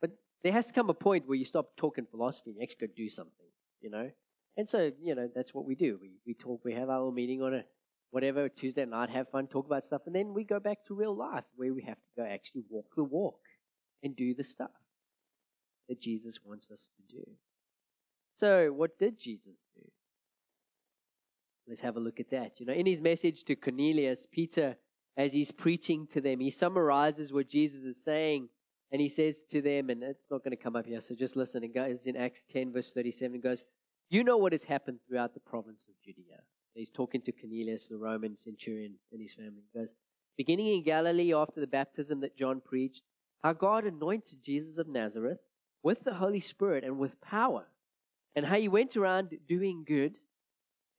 But 0.00 0.10
there 0.42 0.52
has 0.52 0.66
to 0.66 0.72
come 0.72 0.90
a 0.90 0.94
point 0.94 1.26
where 1.26 1.36
you 1.36 1.44
stop 1.44 1.76
talking 1.76 2.06
philosophy 2.10 2.50
and 2.50 2.62
actually 2.62 2.88
go 2.88 2.92
do 2.96 3.08
something. 3.08 3.46
You 3.80 3.90
know, 3.90 4.10
and 4.56 4.68
so 4.68 4.92
you 5.02 5.14
know 5.14 5.28
that's 5.34 5.52
what 5.52 5.64
we 5.64 5.74
do. 5.74 5.98
We 6.00 6.12
we 6.26 6.34
talk. 6.34 6.64
We 6.64 6.74
have 6.74 6.88
our 6.88 6.98
little 6.98 7.12
meeting 7.12 7.42
on 7.42 7.54
a 7.54 7.64
whatever 8.10 8.48
Tuesday 8.48 8.84
night, 8.84 9.08
have 9.10 9.28
fun, 9.30 9.46
talk 9.46 9.66
about 9.66 9.86
stuff, 9.86 10.02
and 10.06 10.14
then 10.14 10.34
we 10.34 10.44
go 10.44 10.60
back 10.60 10.84
to 10.86 10.94
real 10.94 11.16
life 11.16 11.44
where 11.56 11.72
we 11.72 11.82
have 11.82 11.96
to 11.96 12.20
go 12.22 12.24
actually 12.24 12.62
walk 12.68 12.84
the 12.94 13.02
walk 13.02 13.40
and 14.02 14.14
do 14.14 14.34
the 14.34 14.44
stuff 14.44 14.70
that 15.88 16.00
Jesus 16.00 16.38
wants 16.44 16.70
us 16.70 16.90
to 16.96 17.16
do. 17.16 17.24
So, 18.36 18.72
what 18.72 18.98
did 18.98 19.18
Jesus 19.18 19.56
do? 19.74 19.82
Let's 21.66 21.80
have 21.80 21.96
a 21.96 22.00
look 22.00 22.20
at 22.20 22.30
that. 22.30 22.60
You 22.60 22.66
know, 22.66 22.72
in 22.72 22.86
his 22.86 23.00
message 23.00 23.44
to 23.44 23.56
Cornelius, 23.56 24.26
Peter, 24.30 24.76
as 25.16 25.32
he's 25.32 25.50
preaching 25.50 26.06
to 26.08 26.20
them, 26.20 26.40
he 26.40 26.50
summarizes 26.50 27.32
what 27.32 27.48
Jesus 27.48 27.82
is 27.82 28.02
saying, 28.02 28.48
and 28.90 29.00
he 29.00 29.08
says 29.08 29.44
to 29.50 29.62
them, 29.62 29.90
and 29.90 30.02
it's 30.02 30.30
not 30.30 30.44
going 30.44 30.56
to 30.56 30.62
come 30.62 30.76
up 30.76 30.86
here, 30.86 31.00
so 31.00 31.14
just 31.14 31.36
listen. 31.36 31.64
It 31.64 31.74
goes 31.74 32.06
in 32.06 32.16
Acts 32.16 32.44
10, 32.50 32.72
verse 32.72 32.90
37, 32.90 33.36
it 33.36 33.42
goes, 33.42 33.64
You 34.10 34.24
know 34.24 34.36
what 34.36 34.52
has 34.52 34.64
happened 34.64 34.98
throughout 35.06 35.34
the 35.34 35.40
province 35.40 35.84
of 35.88 35.94
Judea. 36.04 36.40
He's 36.74 36.90
talking 36.90 37.20
to 37.22 37.32
Cornelius, 37.32 37.88
the 37.88 37.98
Roman 37.98 38.36
centurion, 38.36 38.94
and 39.12 39.20
his 39.20 39.34
family. 39.34 39.62
He 39.72 39.78
goes, 39.78 39.90
beginning 40.36 40.68
in 40.68 40.82
Galilee 40.82 41.34
after 41.34 41.60
the 41.60 41.66
baptism 41.66 42.20
that 42.20 42.36
John 42.36 42.60
preached, 42.64 43.02
how 43.42 43.52
God 43.52 43.84
anointed 43.84 44.38
Jesus 44.42 44.78
of 44.78 44.88
Nazareth 44.88 45.38
with 45.82 46.04
the 46.04 46.14
Holy 46.14 46.40
Spirit 46.40 46.84
and 46.84 46.98
with 46.98 47.20
power, 47.20 47.66
and 48.34 48.46
how 48.46 48.56
he 48.56 48.68
went 48.68 48.96
around 48.96 49.36
doing 49.46 49.84
good, 49.86 50.16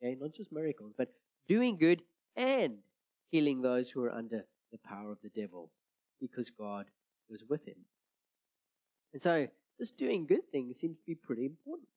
okay, 0.02 0.16
not 0.20 0.34
just 0.34 0.52
miracles, 0.52 0.94
but 0.98 1.10
doing 1.48 1.78
good 1.78 2.02
and 2.36 2.78
healing 3.34 3.64
those 3.64 3.90
who 3.90 4.00
were 4.00 4.14
under 4.14 4.46
the 4.72 4.78
power 4.86 5.12
of 5.12 5.18
the 5.24 5.42
devil 5.42 5.72
because 6.22 6.52
God 6.52 6.86
was 7.32 7.44
with 7.50 7.68
him. 7.68 7.78
And 9.12 9.22
so, 9.22 9.48
this 9.80 9.90
doing 9.90 10.28
good 10.28 10.48
things 10.52 10.78
seems 10.80 11.00
to 11.00 11.06
be 11.06 11.16
pretty 11.16 11.46
important. 11.46 11.88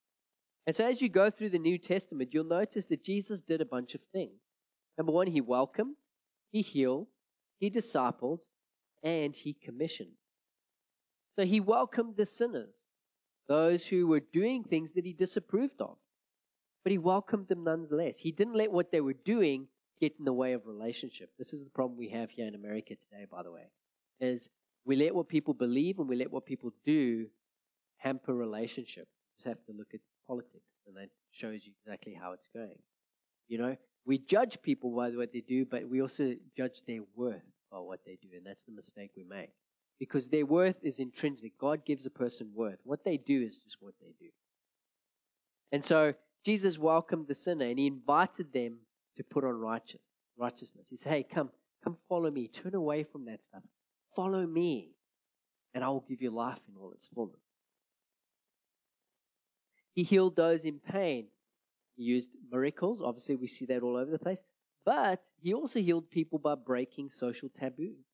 And 0.66 0.74
so, 0.74 0.86
as 0.86 1.02
you 1.02 1.10
go 1.10 1.30
through 1.30 1.50
the 1.50 1.58
New 1.58 1.76
Testament, 1.76 2.30
you'll 2.32 2.44
notice 2.44 2.86
that 2.86 3.04
Jesus 3.04 3.42
did 3.42 3.60
a 3.60 3.66
bunch 3.66 3.94
of 3.94 4.00
things. 4.14 4.40
Number 4.96 5.12
one, 5.12 5.26
he 5.26 5.42
welcomed, 5.42 5.96
he 6.52 6.62
healed, 6.62 7.06
he 7.60 7.70
discipled, 7.70 8.38
and 9.02 9.34
he 9.34 9.52
commissioned. 9.52 10.16
So, 11.38 11.44
he 11.44 11.60
welcomed 11.60 12.16
the 12.16 12.24
sinners, 12.24 12.76
those 13.46 13.86
who 13.86 14.06
were 14.06 14.22
doing 14.32 14.64
things 14.64 14.94
that 14.94 15.04
he 15.04 15.12
disapproved 15.12 15.82
of. 15.82 15.98
But 16.82 16.92
he 16.92 16.98
welcomed 16.98 17.48
them 17.48 17.62
nonetheless. 17.62 18.14
He 18.16 18.32
didn't 18.32 18.56
let 18.56 18.72
what 18.72 18.90
they 18.90 19.02
were 19.02 19.12
doing 19.12 19.68
get 20.00 20.14
in 20.18 20.24
the 20.24 20.32
way 20.32 20.52
of 20.52 20.66
relationship. 20.66 21.30
This 21.38 21.52
is 21.52 21.62
the 21.62 21.70
problem 21.70 21.98
we 21.98 22.08
have 22.10 22.30
here 22.30 22.46
in 22.46 22.54
America 22.54 22.94
today, 22.94 23.26
by 23.30 23.42
the 23.42 23.50
way, 23.50 23.70
is 24.20 24.48
we 24.84 24.96
let 24.96 25.14
what 25.14 25.28
people 25.28 25.54
believe 25.54 25.98
and 25.98 26.08
we 26.08 26.16
let 26.16 26.30
what 26.30 26.46
people 26.46 26.72
do 26.84 27.26
hamper 27.98 28.34
relationship. 28.34 29.08
You 29.08 29.36
just 29.38 29.48
have 29.48 29.64
to 29.66 29.72
look 29.76 29.88
at 29.94 30.00
politics, 30.26 30.70
and 30.86 30.96
that 30.96 31.08
shows 31.30 31.60
you 31.64 31.72
exactly 31.80 32.14
how 32.14 32.32
it's 32.32 32.48
going. 32.54 32.78
You 33.48 33.58
know, 33.58 33.76
we 34.04 34.18
judge 34.18 34.60
people 34.62 34.90
by 34.90 35.10
what 35.10 35.32
they 35.32 35.40
do, 35.40 35.64
but 35.64 35.88
we 35.88 36.00
also 36.02 36.34
judge 36.56 36.82
their 36.86 37.00
worth 37.14 37.42
by 37.70 37.78
what 37.78 38.00
they 38.04 38.18
do, 38.22 38.28
and 38.36 38.46
that's 38.46 38.62
the 38.64 38.72
mistake 38.72 39.10
we 39.16 39.24
make. 39.24 39.50
Because 39.98 40.28
their 40.28 40.46
worth 40.46 40.76
is 40.82 40.98
intrinsic. 40.98 41.52
God 41.58 41.84
gives 41.86 42.04
a 42.04 42.10
person 42.10 42.50
worth. 42.54 42.78
What 42.84 43.04
they 43.04 43.16
do 43.16 43.42
is 43.42 43.56
just 43.56 43.78
what 43.80 43.94
they 44.00 44.12
do. 44.20 44.28
And 45.72 45.82
so 45.82 46.14
Jesus 46.44 46.78
welcomed 46.78 47.28
the 47.28 47.34
sinner 47.34 47.64
and 47.64 47.78
he 47.78 47.86
invited 47.86 48.52
them 48.52 48.76
to 49.16 49.24
put 49.24 49.44
on 49.44 49.54
righteous, 49.54 50.00
righteousness. 50.36 50.86
He 50.90 50.96
said, 50.96 51.12
Hey, 51.12 51.22
come, 51.22 51.50
come 51.84 51.96
follow 52.08 52.30
me. 52.30 52.48
Turn 52.48 52.74
away 52.74 53.04
from 53.04 53.24
that 53.26 53.44
stuff. 53.44 53.62
Follow 54.14 54.46
me, 54.46 54.92
and 55.74 55.84
I 55.84 55.88
will 55.88 56.04
give 56.08 56.22
you 56.22 56.30
life 56.30 56.58
in 56.68 56.80
all 56.80 56.92
its 56.92 57.06
fullness. 57.14 57.40
He 59.94 60.02
healed 60.02 60.36
those 60.36 60.60
in 60.60 60.78
pain. 60.78 61.26
He 61.96 62.04
used 62.04 62.28
miracles. 62.50 63.00
Obviously, 63.02 63.36
we 63.36 63.46
see 63.46 63.66
that 63.66 63.82
all 63.82 63.96
over 63.96 64.10
the 64.10 64.18
place. 64.18 64.38
But 64.84 65.22
he 65.40 65.54
also 65.54 65.80
healed 65.80 66.10
people 66.10 66.38
by 66.38 66.54
breaking 66.54 67.10
social 67.10 67.48
taboos 67.48 68.04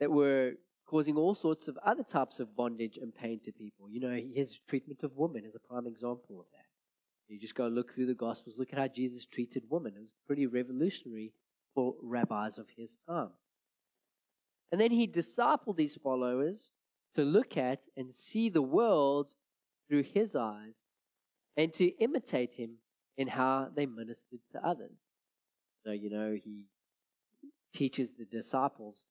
that 0.00 0.10
were 0.10 0.52
causing 0.86 1.16
all 1.16 1.34
sorts 1.34 1.68
of 1.68 1.76
other 1.84 2.04
types 2.04 2.38
of 2.38 2.56
bondage 2.56 2.98
and 3.00 3.14
pain 3.14 3.40
to 3.44 3.52
people. 3.52 3.90
You 3.90 4.00
know, 4.00 4.20
his 4.34 4.58
treatment 4.68 5.02
of 5.02 5.16
women 5.16 5.44
is 5.44 5.54
a 5.54 5.68
prime 5.68 5.86
example 5.86 6.40
of 6.40 6.46
that. 6.52 6.65
You 7.28 7.40
just 7.40 7.54
go 7.54 7.66
look 7.66 7.92
through 7.92 8.06
the 8.06 8.14
Gospels, 8.14 8.54
look 8.56 8.72
at 8.72 8.78
how 8.78 8.88
Jesus 8.88 9.24
treated 9.26 9.64
women. 9.68 9.94
It 9.96 10.00
was 10.00 10.14
pretty 10.26 10.46
revolutionary 10.46 11.32
for 11.74 11.94
rabbis 12.02 12.58
of 12.58 12.66
his 12.76 12.96
time. 13.08 13.30
And 14.70 14.80
then 14.80 14.90
he 14.90 15.06
discipled 15.06 15.76
these 15.76 15.96
followers 15.96 16.72
to 17.14 17.22
look 17.22 17.56
at 17.56 17.80
and 17.96 18.14
see 18.14 18.48
the 18.48 18.62
world 18.62 19.26
through 19.88 20.04
his 20.04 20.36
eyes 20.36 20.74
and 21.56 21.72
to 21.74 21.86
imitate 21.98 22.54
him 22.54 22.76
in 23.16 23.28
how 23.28 23.68
they 23.74 23.86
ministered 23.86 24.40
to 24.52 24.66
others. 24.66 24.96
So, 25.84 25.92
you 25.92 26.10
know, 26.10 26.36
he 26.42 26.64
teaches 27.74 28.12
the 28.12 28.24
disciples 28.24 29.06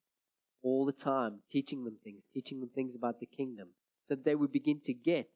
all 0.64 0.86
the 0.86 0.92
time, 0.92 1.40
teaching 1.52 1.84
them 1.84 1.98
things, 2.04 2.24
teaching 2.34 2.60
them 2.60 2.70
things 2.74 2.96
about 2.96 3.20
the 3.20 3.26
kingdom, 3.26 3.70
so 4.08 4.16
that 4.16 4.26
they 4.26 4.36
would 4.36 4.52
begin 4.52 4.80
to 4.82 4.94
get 4.94 5.30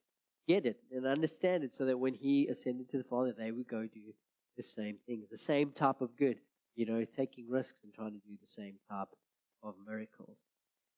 get 0.48 0.66
it 0.66 0.80
and 0.92 1.06
understand 1.06 1.64
it 1.64 1.74
so 1.74 1.86
that 1.86 2.00
when 2.00 2.14
he 2.14 2.48
ascended 2.48 2.90
to 2.90 2.98
the 2.98 3.04
Father, 3.04 3.34
they 3.38 3.52
would 3.52 3.68
go 3.68 3.84
do 3.84 4.14
the 4.58 4.64
same 4.64 4.98
things, 5.06 5.26
the 5.30 5.38
same 5.38 5.72
type 5.72 6.02
of 6.02 6.16
good, 6.18 6.40
you 6.76 6.86
know, 6.86 7.06
taking 7.16 7.50
risks 7.50 7.80
and 7.84 7.94
trying 7.94 8.12
to 8.12 8.28
do 8.28 8.36
the 8.42 8.48
same 8.48 8.76
type 8.90 9.10
of 9.64 9.76
miracles. 9.88 10.38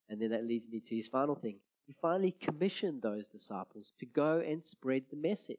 And 0.09 0.21
then 0.21 0.31
that 0.31 0.45
leads 0.45 0.67
me 0.69 0.81
to 0.81 0.95
his 0.95 1.07
final 1.07 1.35
thing. 1.35 1.57
He 1.87 1.93
finally 2.01 2.35
commissioned 2.39 3.01
those 3.01 3.27
disciples 3.27 3.91
to 3.99 4.05
go 4.05 4.39
and 4.39 4.63
spread 4.63 5.03
the 5.09 5.17
message, 5.17 5.57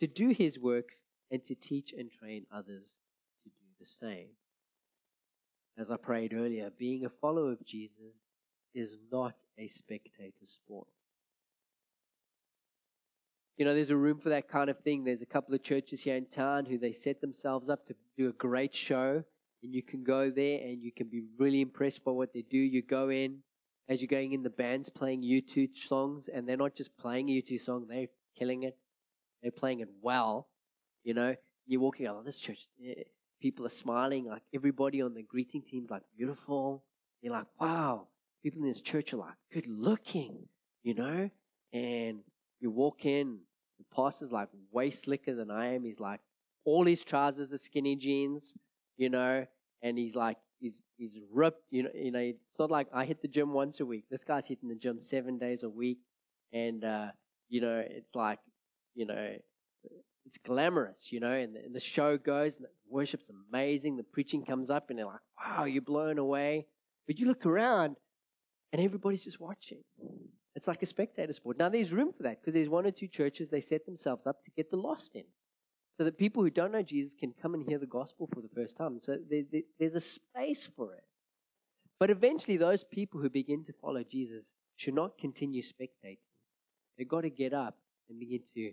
to 0.00 0.06
do 0.06 0.28
his 0.28 0.58
works, 0.58 1.02
and 1.30 1.44
to 1.46 1.54
teach 1.54 1.92
and 1.96 2.10
train 2.10 2.46
others 2.52 2.92
to 3.42 3.48
do 3.48 3.66
the 3.80 3.86
same. 3.86 4.28
As 5.76 5.90
I 5.90 5.96
prayed 5.96 6.32
earlier, 6.32 6.70
being 6.78 7.04
a 7.04 7.08
follower 7.08 7.52
of 7.52 7.64
Jesus 7.66 8.14
is 8.74 8.90
not 9.10 9.34
a 9.58 9.68
spectator 9.68 10.44
sport. 10.44 10.88
You 13.56 13.64
know, 13.64 13.74
there's 13.74 13.90
a 13.90 13.96
room 13.96 14.18
for 14.18 14.30
that 14.30 14.48
kind 14.48 14.68
of 14.68 14.78
thing. 14.80 15.04
There's 15.04 15.22
a 15.22 15.26
couple 15.26 15.54
of 15.54 15.62
churches 15.62 16.02
here 16.02 16.16
in 16.16 16.26
town 16.26 16.66
who 16.66 16.78
they 16.78 16.92
set 16.92 17.20
themselves 17.20 17.68
up 17.68 17.86
to 17.86 17.94
do 18.16 18.28
a 18.28 18.32
great 18.32 18.74
show, 18.74 19.22
and 19.62 19.74
you 19.74 19.82
can 19.82 20.02
go 20.02 20.30
there 20.30 20.60
and 20.60 20.82
you 20.82 20.90
can 20.92 21.08
be 21.08 21.22
really 21.38 21.60
impressed 21.60 22.04
by 22.04 22.10
what 22.10 22.32
they 22.32 22.42
do. 22.42 22.58
You 22.58 22.82
go 22.82 23.10
in 23.10 23.38
as 23.88 24.00
you're 24.00 24.08
going 24.08 24.32
in, 24.32 24.42
the 24.42 24.50
band's 24.50 24.88
playing 24.88 25.22
U2 25.22 25.76
songs, 25.76 26.28
and 26.28 26.48
they're 26.48 26.56
not 26.56 26.74
just 26.74 26.96
playing 26.96 27.28
a 27.28 27.32
U2 27.42 27.60
song, 27.60 27.86
they're 27.88 28.06
killing 28.38 28.62
it. 28.62 28.76
They're 29.42 29.52
playing 29.52 29.80
it 29.80 29.88
well. 30.00 30.48
You 31.02 31.14
know, 31.14 31.36
you're 31.66 31.80
walking 31.80 32.06
out 32.06 32.16
of 32.16 32.24
this 32.24 32.40
church, 32.40 32.66
eh, 32.84 33.02
people 33.40 33.66
are 33.66 33.70
smiling, 33.70 34.24
like 34.24 34.42
everybody 34.54 35.02
on 35.02 35.12
the 35.12 35.22
greeting 35.22 35.62
team's 35.62 35.90
like 35.90 36.02
beautiful. 36.16 36.82
You're 37.20 37.34
like, 37.34 37.46
wow, 37.60 38.08
people 38.42 38.62
in 38.62 38.68
this 38.68 38.80
church 38.80 39.12
are 39.12 39.18
like 39.18 39.34
good 39.52 39.66
looking, 39.66 40.48
you 40.82 40.94
know, 40.94 41.28
and 41.74 42.20
you 42.60 42.70
walk 42.70 43.04
in, 43.04 43.38
the 43.78 43.84
pastor's 43.94 44.32
like 44.32 44.48
way 44.72 44.90
slicker 44.90 45.34
than 45.34 45.50
I 45.50 45.74
am. 45.74 45.84
He's 45.84 46.00
like, 46.00 46.20
all 46.64 46.86
his 46.86 47.02
trousers 47.02 47.52
are 47.52 47.58
skinny 47.58 47.96
jeans, 47.96 48.54
you 48.96 49.08
know, 49.10 49.46
and 49.82 49.98
he's 49.98 50.14
like, 50.14 50.38
he's, 50.60 50.82
he's 50.96 51.12
ripped, 51.32 51.62
you 51.70 51.82
know, 51.82 51.90
you 51.94 52.10
know, 52.10 52.20
it's 52.20 52.58
not 52.58 52.70
like 52.70 52.88
I 52.94 53.04
hit 53.04 53.20
the 53.20 53.28
gym 53.28 53.52
once 53.52 53.80
a 53.80 53.86
week. 53.86 54.04
This 54.10 54.24
guy's 54.24 54.46
hitting 54.46 54.68
the 54.68 54.74
gym 54.74 55.00
seven 55.00 55.38
days 55.38 55.62
a 55.62 55.68
week. 55.68 55.98
And, 56.52 56.84
uh, 56.84 57.08
you 57.48 57.60
know, 57.60 57.84
it's 57.86 58.14
like, 58.14 58.38
you 58.94 59.06
know, 59.06 59.36
it's 60.26 60.38
glamorous, 60.46 61.12
you 61.12 61.20
know, 61.20 61.32
and 61.32 61.54
the, 61.54 61.60
and 61.60 61.74
the 61.74 61.80
show 61.80 62.16
goes 62.16 62.56
and 62.56 62.64
the 62.64 62.70
worship's 62.88 63.30
amazing. 63.50 63.96
The 63.96 64.04
preaching 64.04 64.44
comes 64.44 64.70
up 64.70 64.88
and 64.88 64.98
they're 64.98 65.06
like, 65.06 65.20
wow, 65.38 65.64
you're 65.64 65.82
blown 65.82 66.18
away. 66.18 66.66
But 67.06 67.18
you 67.18 67.26
look 67.26 67.44
around 67.44 67.96
and 68.72 68.80
everybody's 68.82 69.24
just 69.24 69.40
watching. 69.40 69.82
It's 70.54 70.68
like 70.68 70.82
a 70.82 70.86
spectator 70.86 71.32
sport. 71.32 71.58
Now, 71.58 71.68
there's 71.68 71.92
room 71.92 72.12
for 72.16 72.22
that 72.22 72.40
because 72.40 72.54
there's 72.54 72.68
one 72.68 72.86
or 72.86 72.92
two 72.92 73.08
churches 73.08 73.48
they 73.48 73.60
set 73.60 73.86
themselves 73.86 74.26
up 74.26 74.44
to 74.44 74.50
get 74.52 74.70
the 74.70 74.76
lost 74.76 75.14
in. 75.14 75.24
So 75.96 76.04
that 76.04 76.18
people 76.18 76.42
who 76.42 76.50
don't 76.50 76.72
know 76.72 76.82
Jesus 76.82 77.14
can 77.14 77.32
come 77.40 77.54
and 77.54 77.64
hear 77.68 77.78
the 77.78 77.86
gospel 77.86 78.28
for 78.32 78.40
the 78.40 78.48
first 78.54 78.76
time. 78.76 78.98
So 79.00 79.16
there, 79.30 79.42
there, 79.50 79.62
there's 79.78 79.94
a 79.94 80.00
space 80.00 80.68
for 80.76 80.94
it. 80.94 81.04
But 82.00 82.10
eventually, 82.10 82.56
those 82.56 82.82
people 82.82 83.20
who 83.20 83.30
begin 83.30 83.64
to 83.64 83.72
follow 83.80 84.02
Jesus 84.02 84.44
should 84.76 84.94
not 84.94 85.18
continue 85.18 85.62
spectating. 85.62 86.18
They've 86.98 87.08
got 87.08 87.22
to 87.22 87.30
get 87.30 87.52
up 87.52 87.76
and 88.08 88.18
begin 88.18 88.40
to 88.54 88.72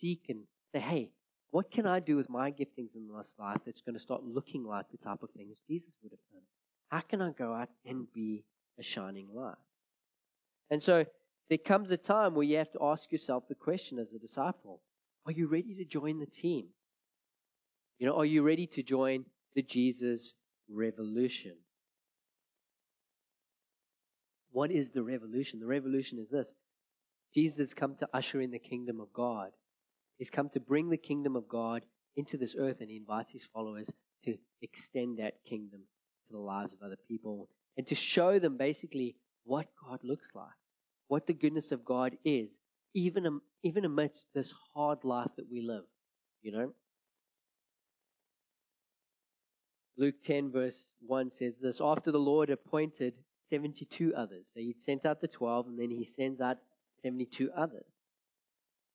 seek 0.00 0.26
and 0.28 0.40
say, 0.72 0.80
hey, 0.80 1.10
what 1.50 1.70
can 1.70 1.86
I 1.86 2.00
do 2.00 2.16
with 2.16 2.28
my 2.28 2.50
giftings 2.50 2.94
in 2.94 3.08
this 3.08 3.34
life 3.38 3.60
that's 3.64 3.80
going 3.80 3.94
to 3.94 4.00
start 4.00 4.22
looking 4.24 4.64
like 4.64 4.86
the 4.90 4.98
type 4.98 5.22
of 5.22 5.30
things 5.30 5.58
Jesus 5.68 5.92
would 6.02 6.12
have 6.12 6.20
done? 6.32 6.42
How 6.88 7.00
can 7.00 7.20
I 7.20 7.30
go 7.30 7.52
out 7.52 7.68
and 7.84 8.12
be 8.12 8.44
a 8.78 8.82
shining 8.82 9.28
light? 9.34 9.54
And 10.70 10.82
so 10.82 11.04
there 11.48 11.58
comes 11.58 11.90
a 11.90 11.96
time 11.96 12.34
where 12.34 12.44
you 12.44 12.56
have 12.56 12.72
to 12.72 12.82
ask 12.82 13.12
yourself 13.12 13.44
the 13.48 13.54
question 13.54 13.98
as 13.98 14.12
a 14.12 14.18
disciple 14.18 14.80
Are 15.26 15.32
you 15.32 15.46
ready 15.46 15.74
to 15.74 15.84
join 15.84 16.18
the 16.18 16.26
team? 16.26 16.68
You 17.98 18.06
know, 18.06 18.16
are 18.16 18.26
you 18.26 18.42
ready 18.42 18.66
to 18.68 18.82
join 18.82 19.24
the 19.54 19.62
Jesus 19.62 20.34
revolution? 20.68 21.56
What 24.50 24.70
is 24.70 24.90
the 24.90 25.02
revolution? 25.02 25.60
The 25.60 25.66
revolution 25.66 26.18
is 26.18 26.28
this 26.30 26.54
Jesus 27.34 27.58
has 27.58 27.74
come 27.74 27.96
to 27.96 28.08
usher 28.12 28.40
in 28.40 28.50
the 28.50 28.58
kingdom 28.58 29.00
of 29.00 29.12
God. 29.12 29.50
He's 30.18 30.30
come 30.30 30.48
to 30.50 30.60
bring 30.60 30.88
the 30.88 30.96
kingdom 30.96 31.36
of 31.36 31.48
God 31.48 31.84
into 32.16 32.38
this 32.38 32.56
earth, 32.58 32.80
and 32.80 32.88
he 32.88 32.96
invites 32.96 33.32
his 33.32 33.44
followers 33.52 33.86
to 34.24 34.36
extend 34.62 35.18
that 35.18 35.44
kingdom 35.48 35.80
to 36.26 36.32
the 36.32 36.38
lives 36.38 36.72
of 36.72 36.82
other 36.82 36.96
people 37.06 37.48
and 37.76 37.86
to 37.86 37.94
show 37.94 38.38
them 38.38 38.56
basically 38.56 39.16
what 39.46 39.68
God 39.82 40.00
looks 40.02 40.28
like, 40.34 40.46
what 41.08 41.26
the 41.26 41.32
goodness 41.32 41.72
of 41.72 41.84
God 41.84 42.16
is, 42.24 42.58
even, 42.94 43.40
even 43.62 43.84
amidst 43.84 44.26
this 44.34 44.52
hard 44.74 45.04
life 45.04 45.30
that 45.36 45.50
we 45.50 45.62
live, 45.62 45.84
you 46.42 46.52
know? 46.52 46.72
Luke 49.96 50.16
10, 50.24 50.50
verse 50.52 50.88
1 51.06 51.30
says 51.30 51.54
this 51.60 51.80
After 51.80 52.12
the 52.12 52.18
Lord 52.18 52.50
appointed 52.50 53.14
72 53.50 54.14
others. 54.14 54.50
So 54.52 54.60
he 54.60 54.74
sent 54.78 55.06
out 55.06 55.20
the 55.20 55.28
12, 55.28 55.68
and 55.68 55.78
then 55.78 55.90
he 55.90 56.04
sends 56.04 56.40
out 56.40 56.58
72 57.02 57.50
others. 57.56 57.86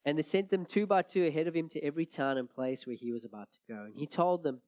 And 0.06 0.18
they 0.18 0.24
sent 0.24 0.50
them 0.50 0.66
two 0.66 0.86
by 0.86 1.04
two 1.04 1.26
ahead 1.26 1.48
of 1.48 1.56
him 1.56 1.70
to 1.70 1.84
every 1.84 2.06
town 2.06 2.38
and 2.38 2.50
place 2.50 2.86
where 2.86 2.96
he 2.96 3.12
was 3.12 3.24
about 3.24 3.50
to 3.54 3.74
go. 3.74 3.84
And 3.86 3.96
he 3.96 4.08
told 4.08 4.44
them, 4.44 4.62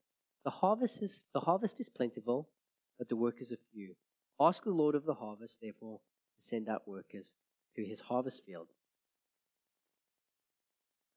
The 0.43 0.51
harvest 0.51 1.01
is 1.01 1.25
the 1.33 1.39
harvest 1.39 1.79
is 1.79 1.89
plentiful, 1.89 2.49
but 2.97 3.09
the 3.09 3.15
workers 3.15 3.51
are 3.51 3.57
few. 3.73 3.95
Ask 4.39 4.63
the 4.63 4.71
Lord 4.71 4.95
of 4.95 5.05
the 5.05 5.13
harvest, 5.13 5.59
therefore, 5.61 5.99
to 6.37 6.45
send 6.45 6.69
out 6.69 6.87
workers 6.87 7.33
to 7.75 7.85
his 7.85 7.99
harvest 7.99 8.41
field. 8.45 8.67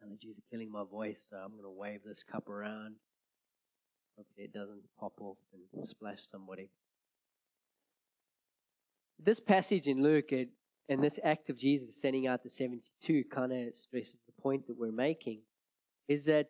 Allergies 0.05 0.39
are 0.39 0.51
killing 0.51 0.71
my 0.71 0.85
voice, 0.85 1.27
so 1.31 1.37
I'm 1.37 1.53
going 1.53 1.63
to 1.63 1.71
wave 1.71 2.01
this 2.05 2.23
cup 2.23 2.49
around. 2.49 2.97
Hopefully 4.17 4.45
it 4.45 4.53
doesn't 4.53 4.83
pop 4.99 5.15
off 5.21 5.39
and 5.75 5.87
splash 5.87 6.21
somebody. 6.31 6.71
This 9.19 9.41
passage 9.41 9.87
in 9.87 10.03
Luke 10.03 10.33
it, 10.33 10.51
and 10.89 11.03
this 11.03 11.19
act 11.25 11.51
of 11.51 11.59
Jesus 11.59 12.01
sending 12.01 12.27
out 12.27 12.43
the 12.43 12.51
72 12.51 13.25
kind 13.33 13.53
of 13.53 13.75
stresses 13.75 14.17
the 14.27 14.43
point 14.43 14.67
that 14.67 14.79
we're 14.79 14.93
making 14.93 15.41
is 16.09 16.25
that 16.25 16.49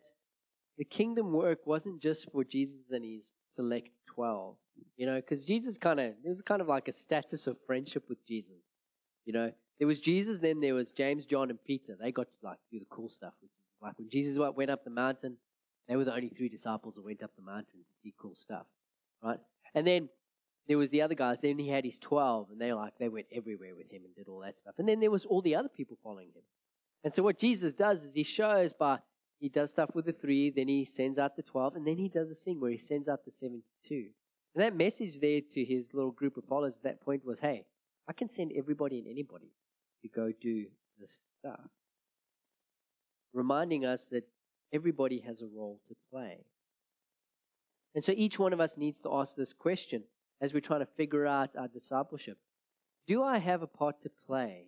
the 0.77 0.85
kingdom 0.85 1.33
work 1.33 1.65
wasn't 1.65 2.01
just 2.01 2.29
for 2.31 2.43
Jesus 2.43 2.91
and 2.91 3.03
his 3.03 3.31
select 3.49 3.89
12. 4.17 4.55
You 4.97 5.05
know, 5.05 5.15
because 5.15 5.45
Jesus 5.45 5.77
kind 5.77 5.99
of, 5.99 6.13
there 6.23 6.31
was 6.31 6.41
kind 6.41 6.61
of 6.61 6.67
like 6.67 6.87
a 6.87 6.93
status 6.93 7.45
of 7.45 7.57
friendship 7.67 8.03
with 8.09 8.25
Jesus. 8.27 8.63
You 9.25 9.33
know, 9.33 9.51
there 9.77 9.87
was 9.87 9.99
Jesus, 9.99 10.39
then 10.39 10.59
there 10.59 10.73
was 10.73 10.91
James, 10.91 11.25
John, 11.25 11.51
and 11.51 11.63
Peter. 11.63 11.95
They 11.99 12.11
got 12.11 12.27
to 12.27 12.45
like 12.47 12.57
do 12.71 12.79
the 12.79 12.85
cool 12.89 13.09
stuff. 13.09 13.33
Like 13.81 13.97
when 13.99 14.09
Jesus 14.09 14.39
went 14.55 14.71
up 14.71 14.83
the 14.83 14.89
mountain, 14.89 15.37
they 15.87 15.95
were 15.95 16.03
the 16.03 16.15
only 16.15 16.29
three 16.29 16.49
disciples 16.49 16.95
that 16.95 17.05
went 17.05 17.21
up 17.21 17.31
the 17.35 17.43
mountain 17.43 17.79
to 17.87 17.93
see 18.03 18.13
cool 18.19 18.33
stuff, 18.35 18.65
right? 19.23 19.37
And 19.75 19.85
then 19.85 20.09
there 20.67 20.79
was 20.79 20.89
the 20.89 21.03
other 21.03 21.15
guys. 21.15 21.37
Then 21.41 21.59
he 21.59 21.69
had 21.69 21.85
his 21.85 21.99
twelve, 21.99 22.47
and 22.51 22.59
they 22.59 22.73
like 22.73 22.93
they 22.99 23.07
went 23.07 23.27
everywhere 23.31 23.75
with 23.75 23.89
him 23.91 24.01
and 24.03 24.15
did 24.15 24.27
all 24.27 24.39
that 24.39 24.57
stuff. 24.57 24.73
And 24.79 24.89
then 24.89 24.99
there 24.99 25.11
was 25.11 25.25
all 25.25 25.41
the 25.41 25.55
other 25.55 25.69
people 25.69 25.97
following 26.03 26.29
him. 26.29 26.43
And 27.03 27.13
so 27.13 27.21
what 27.23 27.39
Jesus 27.39 27.73
does 27.75 27.99
is 27.99 28.11
he 28.13 28.23
shows 28.23 28.73
by 28.73 28.97
he 29.39 29.49
does 29.49 29.71
stuff 29.71 29.91
with 29.93 30.05
the 30.05 30.13
three, 30.13 30.49
then 30.49 30.67
he 30.67 30.85
sends 30.85 31.19
out 31.19 31.35
the 31.35 31.43
twelve, 31.43 31.75
and 31.75 31.85
then 31.85 31.97
he 31.97 32.09
does 32.09 32.29
this 32.29 32.41
thing 32.41 32.59
where 32.59 32.71
he 32.71 32.77
sends 32.77 33.07
out 33.07 33.23
the 33.25 33.31
seventy-two. 33.39 34.07
And 34.55 34.63
that 34.63 34.75
message 34.75 35.19
there 35.19 35.41
to 35.51 35.63
his 35.63 35.93
little 35.93 36.11
group 36.11 36.37
of 36.37 36.45
followers 36.45 36.73
at 36.75 36.83
that 36.83 37.01
point 37.01 37.23
was, 37.23 37.39
hey, 37.39 37.65
I 38.07 38.13
can 38.13 38.29
send 38.29 38.51
everybody 38.57 38.97
and 38.97 39.07
anybody 39.07 39.51
to 40.01 40.07
go 40.07 40.31
do 40.41 40.65
this 40.99 41.11
stuff. 41.39 41.69
Reminding 43.33 43.85
us 43.85 44.07
that 44.11 44.27
everybody 44.73 45.19
has 45.19 45.41
a 45.41 45.47
role 45.47 45.79
to 45.87 45.95
play. 46.11 46.45
And 47.93 48.03
so 48.03 48.13
each 48.15 48.39
one 48.39 48.53
of 48.53 48.59
us 48.59 48.77
needs 48.77 48.99
to 49.01 49.13
ask 49.13 49.35
this 49.35 49.53
question 49.53 50.03
as 50.41 50.53
we're 50.53 50.59
trying 50.59 50.79
to 50.79 50.87
figure 50.97 51.27
out 51.27 51.51
our 51.57 51.67
discipleship. 51.67 52.37
Do 53.07 53.23
I 53.23 53.37
have 53.37 53.61
a 53.61 53.67
part 53.67 54.01
to 54.03 54.09
play 54.25 54.65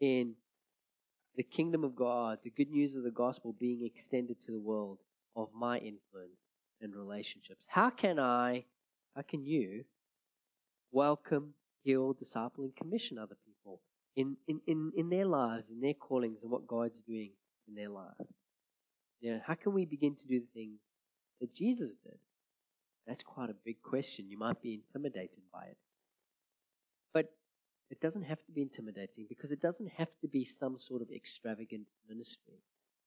in 0.00 0.34
the 1.38 1.44
kingdom 1.44 1.84
of 1.84 1.94
God, 1.94 2.40
the 2.42 2.50
good 2.50 2.68
news 2.68 2.96
of 2.96 3.04
the 3.04 3.12
gospel 3.12 3.54
being 3.60 3.86
extended 3.86 4.36
to 4.44 4.50
the 4.50 4.58
world 4.58 4.98
of 5.36 5.48
my 5.54 5.78
influence 5.78 6.40
and 6.80 6.92
relationships? 6.92 7.64
How 7.68 7.90
can 7.90 8.18
I, 8.18 8.64
how 9.14 9.22
can 9.22 9.46
you 9.46 9.84
welcome, 10.90 11.54
heal, 11.84 12.12
disciple, 12.12 12.64
and 12.64 12.74
commission 12.74 13.18
other 13.18 13.36
people 13.46 13.80
in, 14.16 14.36
in, 14.48 14.60
in, 14.66 14.90
in 14.96 15.10
their 15.10 15.26
lives, 15.26 15.68
in 15.70 15.80
their 15.80 15.94
callings, 15.94 16.38
and 16.42 16.50
what 16.50 16.66
God's 16.66 17.00
doing 17.02 17.30
in 17.68 17.76
their 17.76 17.88
lives? 17.88 18.34
You 19.20 19.34
know, 19.34 19.40
how 19.46 19.54
can 19.54 19.72
we 19.72 19.84
begin 19.84 20.16
to 20.16 20.26
do 20.26 20.40
the 20.40 20.60
things 20.60 20.80
that 21.40 21.54
Jesus 21.54 21.94
did? 22.02 22.18
That's 23.06 23.22
quite 23.22 23.48
a 23.48 23.54
big 23.64 23.80
question. 23.80 24.28
You 24.28 24.38
might 24.38 24.60
be 24.60 24.74
intimidated 24.74 25.44
by 25.52 25.66
it. 25.66 25.76
But 27.14 27.30
it 27.90 28.00
doesn't 28.00 28.22
have 28.22 28.44
to 28.44 28.52
be 28.52 28.62
intimidating 28.62 29.26
because 29.28 29.50
it 29.50 29.60
doesn't 29.60 29.90
have 29.96 30.08
to 30.20 30.28
be 30.28 30.44
some 30.44 30.78
sort 30.78 31.02
of 31.02 31.10
extravagant 31.10 31.86
ministry. 32.08 32.62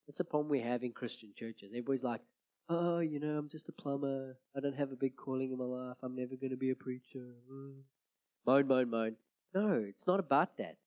That's 0.07 0.19
a 0.19 0.25
problem 0.25 0.49
we 0.49 0.61
have 0.61 0.83
in 0.83 0.91
Christian 0.91 1.29
churches. 1.37 1.71
Everybody's 1.71 2.03
like, 2.03 2.21
oh, 2.69 2.99
you 2.99 3.19
know, 3.19 3.37
I'm 3.37 3.49
just 3.49 3.69
a 3.69 3.71
plumber. 3.71 4.35
I 4.55 4.59
don't 4.59 4.75
have 4.75 4.91
a 4.91 4.95
big 4.95 5.15
calling 5.15 5.51
in 5.51 5.57
my 5.57 5.65
life. 5.65 5.97
I'm 6.01 6.15
never 6.15 6.35
going 6.35 6.51
to 6.51 6.57
be 6.57 6.71
a 6.71 6.75
preacher. 6.75 7.35
Moan, 8.47 8.67
moan, 8.67 8.89
moan. 8.89 9.15
No, 9.53 9.83
it's 9.87 10.07
not 10.07 10.19
about 10.19 10.57
that. 10.57 10.77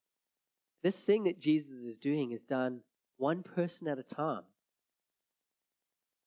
This 0.82 1.04
thing 1.04 1.24
that 1.24 1.40
Jesus 1.40 1.84
is 1.84 1.96
doing 1.96 2.32
is 2.32 2.42
done 2.42 2.80
one 3.16 3.42
person 3.42 3.86
at 3.86 3.98
a 3.98 4.02
time 4.02 4.42